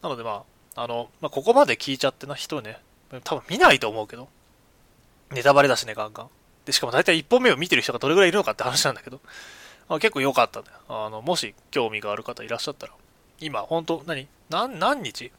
[0.00, 0.44] なのでま
[0.74, 2.80] あ、あの、まあ、ここまで聞いちゃってな人ね、
[3.24, 4.28] 多分見ないと思うけど、
[5.32, 6.28] ネタバレだしね、ガンガン。
[6.64, 9.20] で、しかも大体1本目を見てる人がどれぐらいいるのかって話なんだけど、
[9.88, 10.66] あ結構良かったね。
[10.88, 12.92] あの、もし興味がある方いらっしゃったら、
[13.40, 14.28] 今、本当何？
[14.50, 15.32] 何、何日？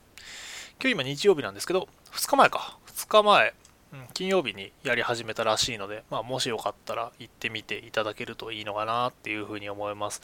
[0.82, 2.78] 今日今日曜日なんですけど、2日前か。
[2.88, 3.54] 2日前、
[3.94, 10.22] うん、金曜日にやり始めたらしいので、まあ、もしよかったら行ってみていただけるといいのかなっていうふうに思います。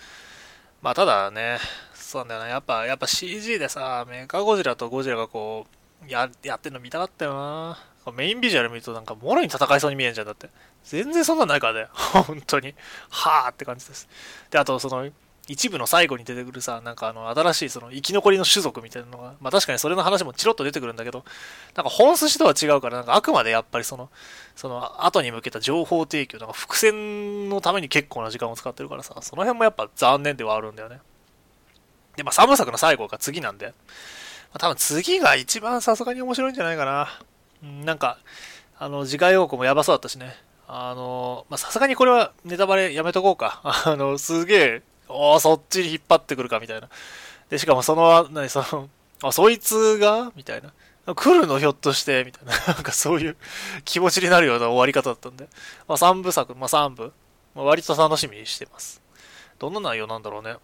[0.81, 1.59] まあ、ただね、
[1.93, 5.67] そうなんだよな、やっぱ、やっぱ CG でさ、メカゴジラとゴジラがこ
[6.05, 7.88] う、や、やってんの見たかったよな。
[8.11, 10.49] メインビジュアル見るとなんか、もろに戦いそうに見えんじゃん、だって。
[10.83, 11.87] 全然そんなんないからね。
[11.93, 12.75] 本当に。
[13.09, 14.07] はぁって感じです。
[14.49, 15.09] で、あと、その、
[15.49, 21.25] 一部の最後に出てくるさ、なんかあの、新しいその生き残りの種族みたいなのが、まあ確かにそれの話もチロッと出てくるんだけど、
[21.75, 24.11] なんか本筋とは違うから、なんかあくまでやっぱりその、
[24.55, 30.99] その後に向けた情報提供、なんか伏線のために結構な時間を使ってるからさ、その辺もやっぱ残念ではあるんだよね。
[32.15, 33.73] で、まあ3部作の最後が次なんで、
[34.53, 37.07] ま、多分次が一番さすがに面白いんじゃないかな。
[37.61, 38.17] なんか、
[38.77, 40.35] あの、次回予告もやばそうだったしね。
[40.67, 43.61] あの、まさすがにこれはネタバレやめとこうか。
[43.85, 46.89] あの、すげえおお、そっちに引っ張ってくるか、みたいな。
[47.49, 48.89] で、しかもその、何、その、
[49.23, 50.31] あ、そいつが？
[50.35, 50.71] みたいな。
[51.15, 52.53] 来るのひょっとして、みたいな。
[52.73, 53.37] なんかそういう
[53.83, 55.49] 気持ちになるような終わり方だったんで。
[55.87, 57.11] まあ3部作、まあ3部、
[57.55, 59.01] まあ、割と楽しみにしてます。
[59.57, 60.51] どんな内容なんだろうね。
[60.51, 60.59] うん。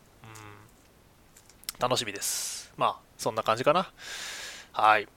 [1.80, 2.72] 楽しみです。
[2.78, 3.92] まあ、そんな感じかな。
[4.72, 5.08] はい。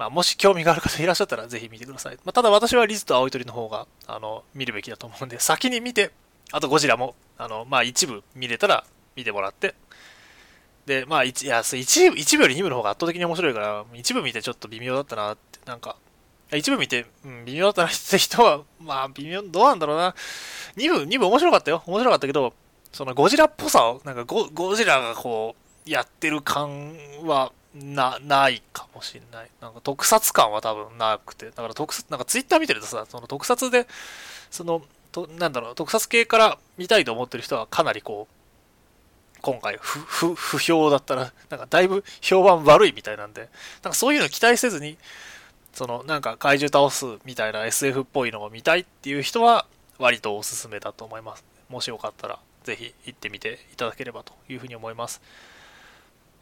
[0.00, 2.16] まあ、もし興味がある方いらっしゃったらぜひ見てください。
[2.24, 6.10] まあ、ただ私はリズと青い鳥の方が、あの、見るべきだと思うんで、先に見て、
[6.52, 9.74] あとゴジラも、あの、まあ一部見れたら見てもらって、
[10.86, 15.96] で、まあ一、いや、一部、一部より二部の方が圧倒的に面白いから、一部見てちょっと微妙だったなって、なんか、
[16.50, 20.14] 一部見て、うん、微妙だったなって人は、まあ微妙、どうなんだろうな。
[20.76, 21.82] 二部、二部面白かったよ。
[21.84, 22.54] 面白かったけど、
[22.90, 26.96] そのゴジラっぽさを、なんかゴゴジラがこう、やってる感
[27.26, 29.50] は、な、ないかもしれない。
[29.60, 31.46] なんか特撮感は多分なくて。
[31.46, 33.86] だから特撮、なんかツイッター見てるとさ、その特撮で、
[34.50, 38.34] その、となんだろう、特撮系から見たいと思ってる人はかなりこう、
[39.42, 43.48] 今回不、不、不評だったら、なんかだいぶ評判悪いみたいなんで、
[43.82, 44.98] なんかそういうの期待せずに、
[45.72, 49.66] そのなんか怪獣倒すみたいな SF っぽいのを見たいっていう人は
[49.98, 51.44] 割とおすすめだと思います。
[51.68, 55.20] もしよかったらぜひ行ってみていただければというふうに思います。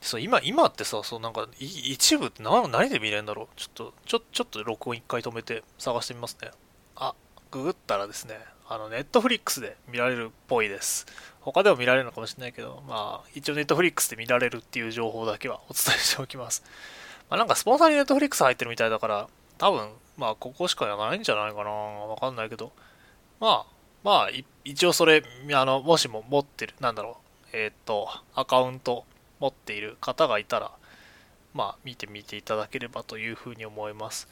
[0.01, 3.47] そう今、今ってさ、そうなんか一部って何何で見れるんだろう？
[3.57, 6.51] ちょっと、ちょ、ちょっと録音一回止めて探してみますね。
[6.97, 7.15] あ、
[7.51, 8.39] ググったらですね、
[8.69, 11.07] あの、ネットフリックスで見られるっぽいです。
[11.41, 16.63] 他でも見られるのかもしれないけど、まあ、一応ネットフリックスで見られるっていう情報だけはお伝えしておきます。
[17.31, 22.73] まあ、なんかスポンサーにネットフリックス入ってるみたいだから、多分、まあ、ここしかやらないんじゃないかなわかんないけど、
[23.41, 23.73] まあ、
[24.05, 24.31] まあ、
[24.65, 25.25] 一応それ、
[25.55, 27.19] あの、もしも持ってる、なんだろ
[27.53, 29.05] う、えっ、と、アカウント
[29.41, 30.73] 持っている方がいたら、
[31.55, 34.29] まあ、見てみていただければというふうに思います。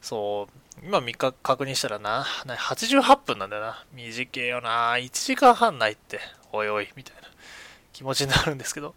[0.00, 0.48] そ
[0.82, 3.84] う、今3日確認したらな、88分なんだよな。
[3.92, 4.94] 短いよな。
[4.94, 6.20] 1時間半ないって、
[6.52, 7.22] おいおい、みたいな
[7.92, 8.94] 気持ちになるんですけど、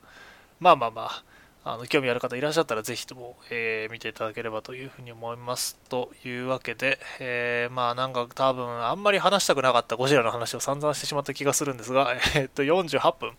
[0.59, 1.23] まあまあまあ、
[1.69, 5.77] あの興味ある方いらっしゃったらぜひとも、えー、見ていただければというふうに思います。
[5.89, 13.33] というわけで、えー、まあなんか多分あんまり話したくなかったゴジラの話を散々してしまった気がするんですが、えー、っと48分。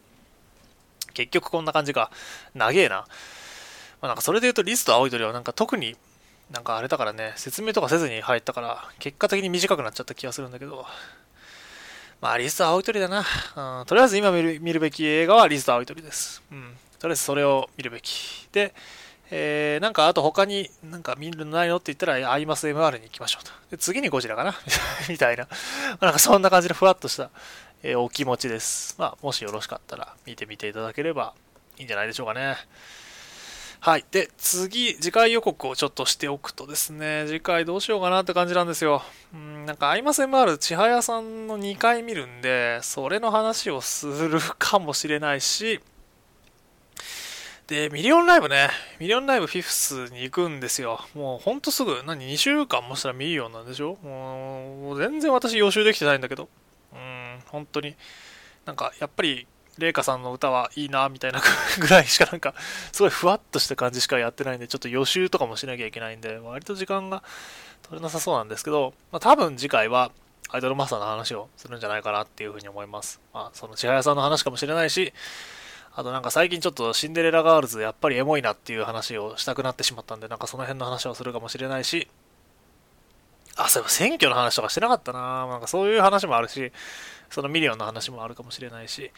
[1.18, 2.10] 結局こんな感じか。
[2.54, 2.96] 長えな。
[2.96, 3.06] ま
[4.02, 5.96] あ、なんかそれで言うとリスと青い鳥はなんか特に
[6.52, 10.86] なんかあれだからね、説明とかせずに入ったから、結果的に短くなっちゃった気がするんだけど、
[12.20, 13.24] まあ、リスト青い鳥だな。
[13.80, 16.42] うん、とりあえず今見る見るべき映画はリスト青い鳥です。
[16.50, 16.74] うん。
[16.98, 18.48] とりあえずそれを見るべき。
[18.52, 18.74] で、
[19.30, 23.52] えー、なんかあと他になんか見るのないのって言ったら、アイマス MR に行きましょうと。
[23.70, 24.54] で、次にゴジラかな
[25.08, 25.46] みたいな。
[26.00, 27.30] なんかそんな感じでふわっとした、
[27.82, 28.96] えー、お気持ちです。
[28.98, 31.34] まあ、もしよろしかったら見てみていただければ
[31.78, 32.56] いいんじゃないでしょうかね。
[33.80, 34.04] はい。
[34.10, 39.02] で、次、次回予告をちょっとしておくとですね、次回どうしようかなって感じなんですよ。
[39.32, 45.78] うん、なんか、アイマス MR、千早さんの2回見るんで、それの話をするかもしれないし、
[47.68, 51.06] で、ミリオンライブね、ミリオンライブフィフスに行くんですよ。
[51.14, 53.96] もうほんとすぐ、何、2週間もしたら見るようなんでしょ？
[54.02, 56.48] もう、全然私予習できてないんだけど。
[57.48, 57.96] 本当に。
[58.64, 59.46] なんか、やっぱり、
[59.78, 61.40] 麗華さんの歌はいいなみたいな
[61.78, 62.54] ぐらいしかなんか
[62.92, 67.22] すごいふわっとした感じしかやってないんでちょっと予習とかもしなきゃいけないんで割と時間が
[67.82, 70.10] 取れなさそうなんですけど、まあ、多分次回は
[70.50, 73.20] アイドルマスターの話をするんじゃないかなっていうふうに思います。
[73.34, 75.12] まあ、その千早さんの話かもしれないし、
[75.94, 82.08] あとなんか最近ちょっとシンデレラガールズやっぱりエモいなっていう話をしたくなってしまったんで、なんかその辺の話をするかもしれないし、
[83.56, 86.72] あ、そういえば選挙の話とかしてなかったななんかそういう話もあるし、
[87.30, 89.10] そのミリオンの話もあるかもしれないし、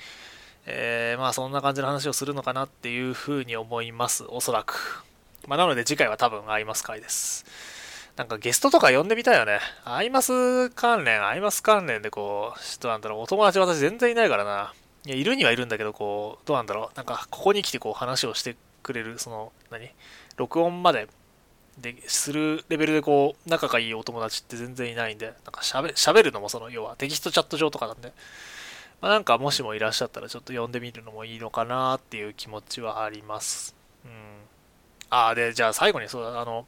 [0.66, 5.04] えー、まあそんな感じの話をするのかなっていうふうに思います、おそらく。
[5.46, 7.46] まあなので次回は多分アイマス回です。
[8.16, 9.60] なんかゲストとか呼んでみたいよね。
[9.84, 14.74] アイマス関連、アイマス関連でこう、ちょっとなんだろう、お友達私全然いないからな。
[15.06, 16.96] いや、いるにはいるんだけど、こう、どうなんだろう。
[16.96, 19.88] なんか、ここに来てこう話をしてくれる、その、何？
[20.36, 21.08] 録音まで
[21.78, 28.12] でするレベルでこう、仲がいいお友達って全然いないんで、なんか喋喋るのもその、要はテキストチャット上とかなんで、
[29.00, 33.74] まあ、なんかもしもいらっしゃったらちょっと呼んでみるのもいいのかなっていう気持ちはあります。
[34.04, 34.10] うん。
[35.10, 36.66] ああ、で、じゃあ最後にそうだ、あの、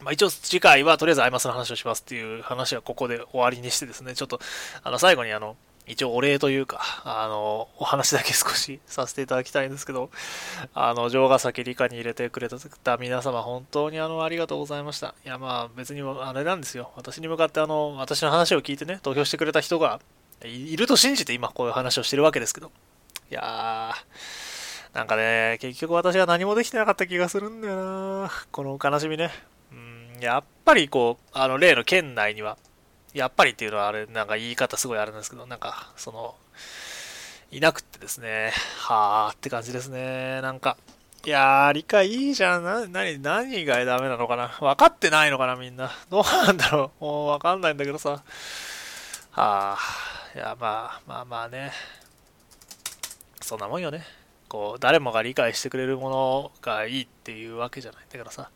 [0.00, 4.40] まあ、一応次回はとりあえずアイマスの話をしますっていう話はここで終わりにしてですね、ちょっと、
[4.82, 5.56] あの、最後にあの、
[5.86, 10.10] 一応お礼というか、あの、お話だけ少しさせていただきたいんですけど、
[10.74, 15.14] あの、城ヶ崎理科に入れてくれた皆様、本当にあの、ありがとうございました。
[15.24, 16.92] いや、まあ、別にあれなんですよ。
[16.96, 20.00] 私に向かってあの、私の話を聞いてね、投票してくれた人が
[20.44, 22.70] いると信じて今こういう話をしてるわけですけど、
[23.30, 29.30] いやー、なんかね、結局私は何もできてなかった気がするんだよなこの悲しみね。
[29.72, 32.56] うん、やっぱりこう、あの、例の県内には、
[33.14, 36.34] やっぱりっていうのはあれ、なんか言い方すごいあるんですけど、なんか、その、
[37.50, 40.40] いなくってですね、はーって感じですね。
[40.40, 40.78] なんか、
[41.24, 42.64] いやー、理解いいじゃん。
[42.64, 45.90] な、何、何がダメなのかな分かってないのかな、みんな。
[46.10, 47.04] どうなんだろう。
[47.04, 48.22] もう分かんないんだけどさ。
[49.30, 49.78] はあ、
[50.34, 51.72] いや、まあ、まあまあね。
[53.40, 54.04] そんなもんよね。
[54.48, 58.08] こう、誰もが理解してくれるものがいいっていうわけじゃないん。
[58.10, 58.50] だからさ、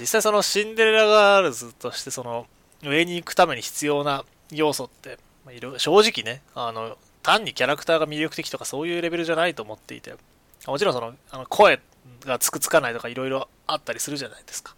[0.00, 2.46] 実際そのシンデレラガールズとしてその、
[2.82, 10.14] 上に行くために必要な要素って、まあ、正直ね、あの、単にキャラクターが魅力的とかそういうレベルじゃないと思っていて、
[10.66, 11.80] もちろんその、あの声
[12.24, 14.74] がつくつかないとかいろいろあったりするじゃないですか。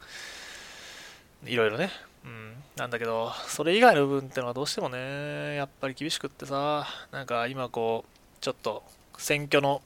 [1.45, 1.91] いろいろね。
[2.25, 2.55] うん。
[2.77, 8.83] なんだけど、それ以外の部分ってのはどうしてもね、やっぱり厳しくってさ、なんか今こう、ちょっと
[9.19, 9.83] 選挙の、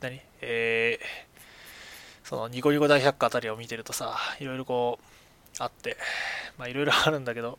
[0.00, 0.20] 何？
[0.40, 5.04] えー、そのニコニコ大百科あたりを見てるとさ、いろいろこう、
[5.60, 5.96] あって、
[6.58, 7.58] まあいろいろ あるんだけど、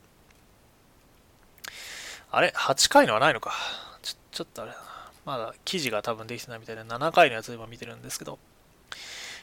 [2.31, 3.53] あれ ?8 回のはないのか。
[4.01, 4.83] ちょ、ちょっとあれだな。
[5.23, 8.39] まだ記事が多分できてないみたいで、7回のやつを今見てるんですけど、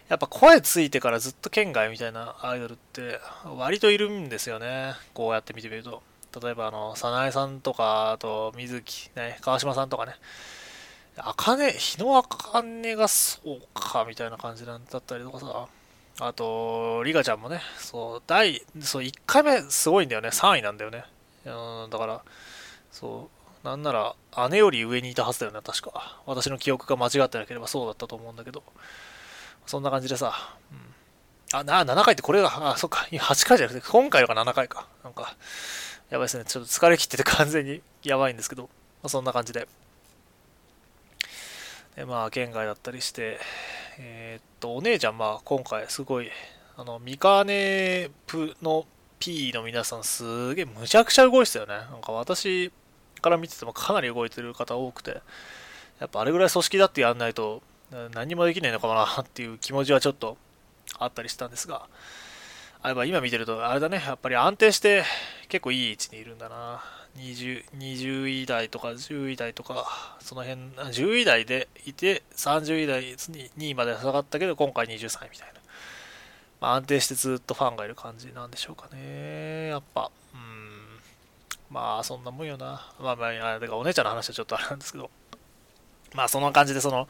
[0.09, 4.95] やっぱ声ついてからずっと県外みたいなアイドルって割といるんですよね。
[5.15, 6.03] こうやって見てみると。
[6.43, 10.15] 例えばあの、早苗さんとか、あと水木、ね、川島さんとかね。
[11.17, 15.69] あかね、日のあかねがそうか、みたいな感じだったりとかさ。
[16.21, 20.29] あと、リカちゃんもね、そう、第、そう、1回目すごいんだよね。
[20.31, 21.05] 3位なんだよね。
[21.45, 22.23] うん、だから、
[22.91, 23.31] そ
[23.63, 24.15] う、なんなら、
[24.51, 26.21] 姉より上にいたはずだよね、確か。
[26.27, 28.63] 私の記憶が間違ってなければそうだったと思うんだけど。
[29.67, 31.59] そんな感じでさ、うん。
[31.59, 34.89] あ、な、7回ってこれが、あ、そっか、8回じゃなくて、今回が7回か。
[35.05, 35.37] なんか、
[36.11, 36.45] やばいですね。
[36.47, 38.69] ちょっと疲れ切ってて完全にやばいんですけど、ま
[39.05, 39.69] あ、そんな感じで。
[41.97, 43.39] で、まあ、県外だったりして、
[44.01, 46.31] えー、っと、お姉ちゃん、まあ、今回すごい、
[46.77, 48.87] あの、ミカネプの
[49.19, 51.75] P の皆さん、すげえ、むちゃくちゃ動いてたよね。
[51.75, 52.71] なんか私
[53.21, 55.21] から見ててもかなり動いてる方多くて、
[55.99, 57.61] やっぱあれぐらい組織だってやんないと、
[58.15, 60.37] 何もできないのかなっていう気持ちはちょっと
[60.99, 61.89] あったりしたんですが、
[62.81, 65.03] あれば今見てると、あれだね、やっぱり安定して
[65.49, 66.98] 結構いい位置にいるんだな。
[67.19, 70.61] 20, 20位台とか10位台とか、その辺、
[70.93, 73.17] 10位台でいて、30位台に
[73.59, 75.61] 2位まで下がったけど、今回23位みたいな。
[76.61, 79.69] まあ、安定してずっとファンがいる感じなんでしょうかね。
[79.69, 80.99] やっぱ、うん。
[81.71, 82.93] まあ、そんなもんよな。
[83.01, 85.11] まあまあ、あれかお姉ちゃんの話はちょっとあれなんですけど。
[86.15, 87.09] まあ、そんな感じで、その、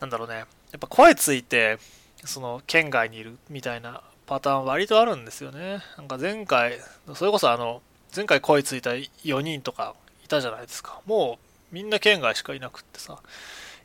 [0.00, 0.34] なんだろうね。
[0.36, 0.46] やっ
[0.80, 1.78] ぱ声ついて、
[2.24, 5.82] その、県外にいるみたいなパターン割とあるんですよね。
[5.96, 6.80] なんか前回、
[7.14, 7.82] それこそあの、
[8.14, 9.94] 前回声ついた4人とか
[10.24, 11.00] いたじゃないですか。
[11.06, 13.20] もうみんな県外しかいなくってさ。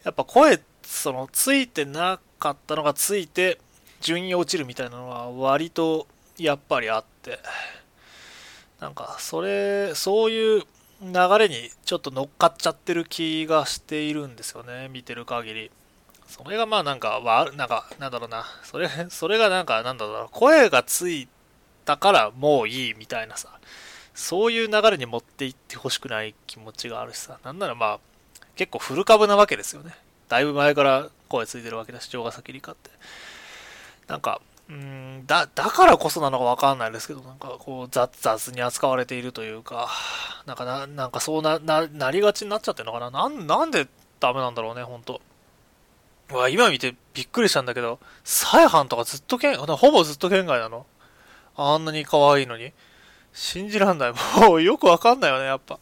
[0.03, 3.59] やっぱ声、その、ついてなかったのがついて、
[4.01, 6.07] 順位落ちるみたいなのは割と
[6.37, 7.39] やっぱりあって。
[8.79, 10.63] なんか、それ、そういう
[11.03, 14.89] 流れにちょっと乗っかっちゃってる気がしているんですよね。
[14.89, 15.71] 見てる限り。
[16.27, 18.45] それがまあなんか、わなんか、なんだろうな。
[18.63, 20.27] それ、それがなんか、なんだろうな。
[20.29, 21.27] 声がつい
[21.85, 23.59] たからもういいみたいなさ。
[24.13, 27.99] そういう流れに持っていってほしくない気持ちがあるしさ、なんならまあ、
[28.55, 29.95] 結構フル株なわけですよね。
[30.27, 32.89] だいぶ前から声ついてるわけだし、城ヶ崎理科って。
[34.07, 39.89] なんか、うんだだからこそなのかわかんないですけどなんかこう雑雑に扱われているというか
[40.45, 43.11] なんかななんかそうなななりがちになっちゃってるのかな。
[43.11, 43.87] なんなんで
[44.21, 45.21] ダメなんだろうね本当
[46.37, 50.85] わ今見てびっくりしたんだけどサイハンとかずっと県ほぼずっと県外なの。
[51.57, 52.71] あんなに可愛いのに。
[53.33, 54.13] 信じらんない。
[54.39, 55.79] もうよくわかんないよねやっぱ。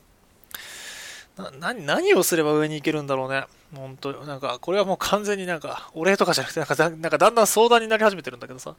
[1.52, 3.46] な何をすれば上に行けるんだろうね。
[3.74, 8.76] 本当なんか、これはもう完全になんか、お礼とかじゃなくて、なんかだ、なんかだんだん相談になり始めてるんだけどさ、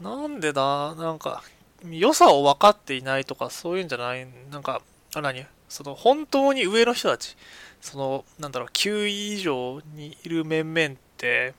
[0.00, 1.42] なんでだ、なんか、
[1.88, 4.82] 良さを分かっていないとか、そういうんじゃない、なんか、
[5.14, 5.46] あ、何？
[5.68, 7.36] その、本当に上の人たち、
[7.80, 11.54] その、なんだろう、9位以上にいる面々って、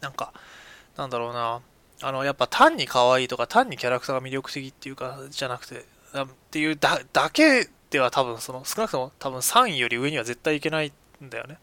[0.00, 0.32] なんか、
[0.96, 1.62] なんだろうな、
[2.04, 10.92] あの、やっぱ単に可愛いとか、単にキャラクターが魅力的っていうか、じゃなくて、っていうだだけでは多分、その、少なくとも多分3位より上には絶対いけない
[11.24, 11.58] んだよね。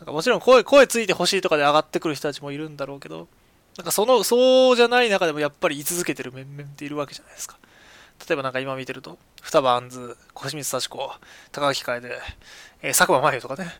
[0.00, 3.28] なんかもちろん声、声ついてほしいとかで上がってくる人たちもいるんだろうけど、
[3.76, 7.56] なんかその、そうじゃない中でもやっぱり居続けてる面々っているわけじゃないですか。
[8.28, 10.98] 例えばなんか今見てると、双葉杏ズ、小清水幸子、
[11.52, 12.08] 高垣楓、
[12.82, 13.70] えー、佐久間真由とかね。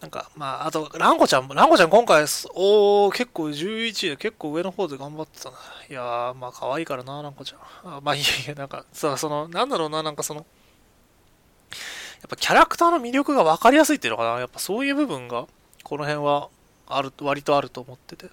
[0.00, 2.22] なんか、まあ、あと、ランコちゃんも、ランコちゃん今回、
[2.54, 5.56] おー、結構11位で結構上の方で頑張ってたな。
[5.90, 7.56] いやー、まあ可愛いからな、ランコちゃ
[7.88, 7.96] ん。
[7.96, 10.46] あまあいいや、なんか、さ、その、なんだろうな、なんかその、
[12.20, 14.38] やっぱキャラクターの魅力が分かりやすいっていうのかな。
[14.38, 15.46] やっぱそういう部分が、
[15.82, 16.48] この辺は
[16.86, 18.26] ある、割とあると思ってて。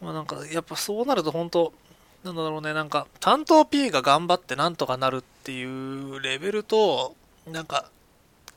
[0.00, 1.72] まあなんか、やっぱそうなると本当、
[2.22, 7.16] なんだろうね、なんか、担当 P が頑張ってなんとかなるっていうレベルと、
[7.46, 7.90] なんか、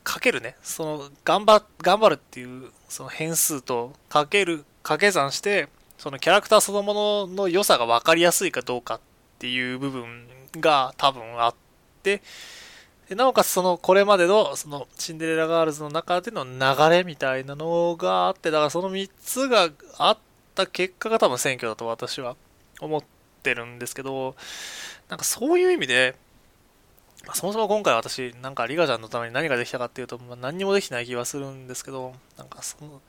[0.04, 9.00] かけるね、その、頑張、頑張るっていう、その変数と、かける、掛け算して、そのキャラクターそのものの良さが分かりやすいかどうかっ
[9.38, 10.26] ていう部分
[10.58, 11.54] が多分あっ
[12.02, 12.22] て、
[13.10, 20.18] でなおかつそのこれまでのそのシンデレラガールズの中での流れみたいなのがあってだからその3つがあっ
[20.54, 22.36] た結果が多分選挙だと私は
[22.80, 23.02] 思っ
[23.42, 24.36] てるんですけど
[25.08, 26.14] なんかそういう意味で、
[27.26, 33.00] まあ、そもそも今回私なんかリガちゃんのために何ができたかっていうと、まあ、何にもできてない気はするんですけどなんかその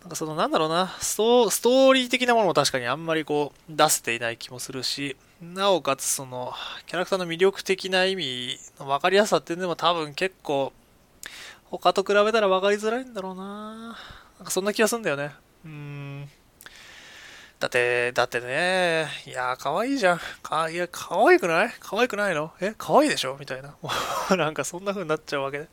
[0.00, 6.52] なんかそのなんだろうなストストーリー的なものも確かにあんまりこう出せていない気もするしなおかつその
[6.86, 10.72] キャラクターの魅力的な意味の分かりやすさっていうのも多分結構
[11.70, 13.96] 他と比べたら分かりづらいんだろうな。
[14.38, 15.32] なんかそんな気がするんだよね。
[15.64, 16.28] うーん。
[17.60, 19.08] だってだってね。
[19.26, 20.20] いや可愛いじゃん。
[20.42, 21.74] かいや可愛くない？
[21.80, 22.52] 可愛くないの？
[22.60, 23.36] え可愛いでしょ？
[23.38, 23.74] みたいな。
[24.36, 25.68] なんかそんな風になっちゃうわけで。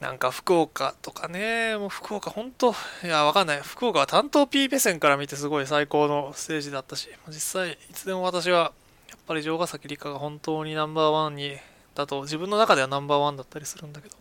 [0.00, 2.74] なんか福岡とかね、もう福岡本当、
[3.04, 3.60] いや、わかんない。
[3.62, 8.72] 福岡は担当 P 目線から見てすごい最高のステージだったし、実際、いつでも私は、
[9.08, 11.56] やっぱり城ヶ崎理香が本当にナンバーワンに、
[11.94, 14.16] だと自分の中ではナンバーワンだったりするんだけど、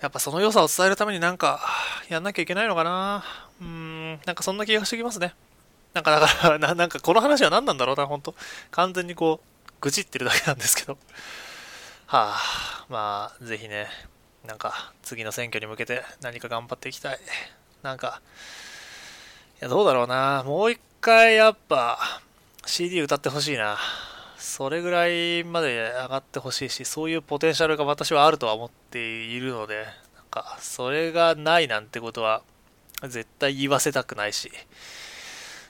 [0.00, 1.60] やっぱその良さを伝えるためになんか、
[2.08, 3.22] やんなきゃいけないのかな
[3.60, 5.34] うーん、なんかそんな気がしてきますね。
[5.92, 8.34] なんかだからな、なんかこの話は何なんだろうな、本当
[8.70, 10.96] 完全にこう、愚痴ってるだけなんですけど。
[12.06, 13.88] はあ、まあ、ぜひね、
[14.46, 17.18] なんか、次の選挙に向けて何か頑張っていきたい。
[17.82, 18.22] なんか、
[19.60, 20.42] いや、どうだろうな。
[20.44, 21.98] もう一回、やっぱ、
[22.64, 23.76] CD 歌ってほしいな。
[24.40, 29.84] それぐらいまで上がってほしいし、そういうポテンシャルが私はあるとは思っているので、
[30.16, 32.42] なんか、それがないなんてことは、
[33.02, 34.50] 絶対言わせたくないし、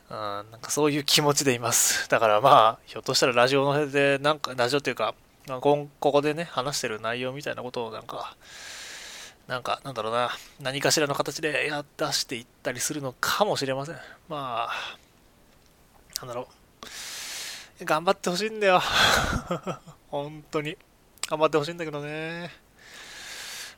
[0.08, 2.08] うん、なんかそういう気持ちでいます。
[2.08, 5.14] だからまあ、ひょっとしたらラジオの辺で、なんか、ラジオっていうか、
[5.58, 8.36] ここでね、話してる内容みたいなことをなんか、
[9.48, 13.96] なんか、なんだろうな、何かしらの形でや出していったりするのかもしれません。
[14.28, 14.96] まあ、
[16.18, 16.59] なんだろう。
[17.84, 18.82] 頑張ってほしいんだよ。
[20.10, 20.76] 本当に。
[21.28, 22.50] 頑張ってほしいんだけどね。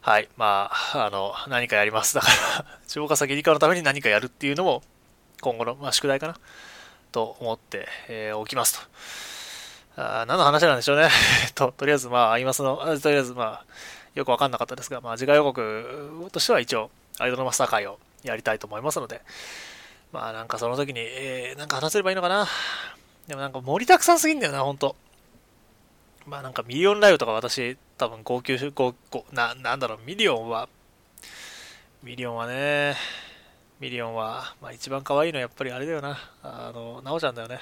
[0.01, 0.29] はい。
[0.37, 2.17] まあ、あの、何かやります。
[2.17, 2.29] だか
[2.59, 4.83] ら 超過先理科のために何かやるっていうのも、
[5.41, 6.37] 今後の、まあ、宿題かな。
[7.13, 10.03] と思って、えー、おきますと。
[10.03, 11.09] あ何の話なんでしょうね。
[11.55, 13.65] と、とりあえず、まあ、アイマスの、とりあえず、まあ、
[14.15, 19.21] よくわかんなかったですが、まあ、次回予告としては一応、アイドルマスター会をやりたいと思いますので、
[20.11, 22.49] まあ、なんかその時に、えー、なんか話せればいいのかな。
[23.29, 24.97] でもなんか盛りだくさんすぎんだよな、ほんと。
[26.27, 28.95] まあなんかミリオンライブとか私、多分号泣、号、
[29.33, 30.69] な、なんだろう、ミリオンは、
[32.03, 32.97] ミリオンはね、
[33.81, 36.19] ミリオンは、まあ、一番可愛いのはやっぱりあれだよな。
[36.43, 37.61] あの、なおちゃんだよね。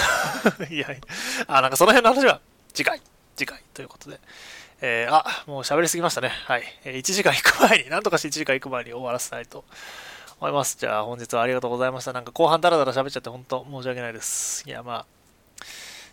[0.70, 0.88] いや、
[1.46, 2.40] あ、なんかその辺の話は
[2.74, 3.00] 次回、
[3.34, 4.20] 次回ということで。
[4.82, 6.28] えー、あ、もう喋りすぎましたね。
[6.28, 6.64] はい。
[6.84, 9.64] え、1時間行く前に、なんとかして1時間行く前に終わらせたいと
[10.40, 10.76] 思います。
[10.78, 12.12] じゃあ本日はありがとうございました。
[12.12, 14.68] なんか後半ダラダラ喋っちゃって本当申し訳ないです。
[14.68, 15.06] いや、まあ、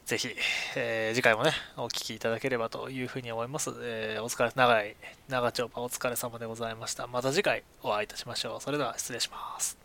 [0.06, 0.30] ぜひ、
[0.76, 3.72] えー、次回もね、お聴きいただければというふうに思います。
[3.82, 4.96] えー、お疲れ、長い、
[5.28, 7.08] 長丁場お疲れ様でございました。
[7.08, 8.62] また次回お会いいたしましょう。
[8.62, 9.83] それでは失礼します。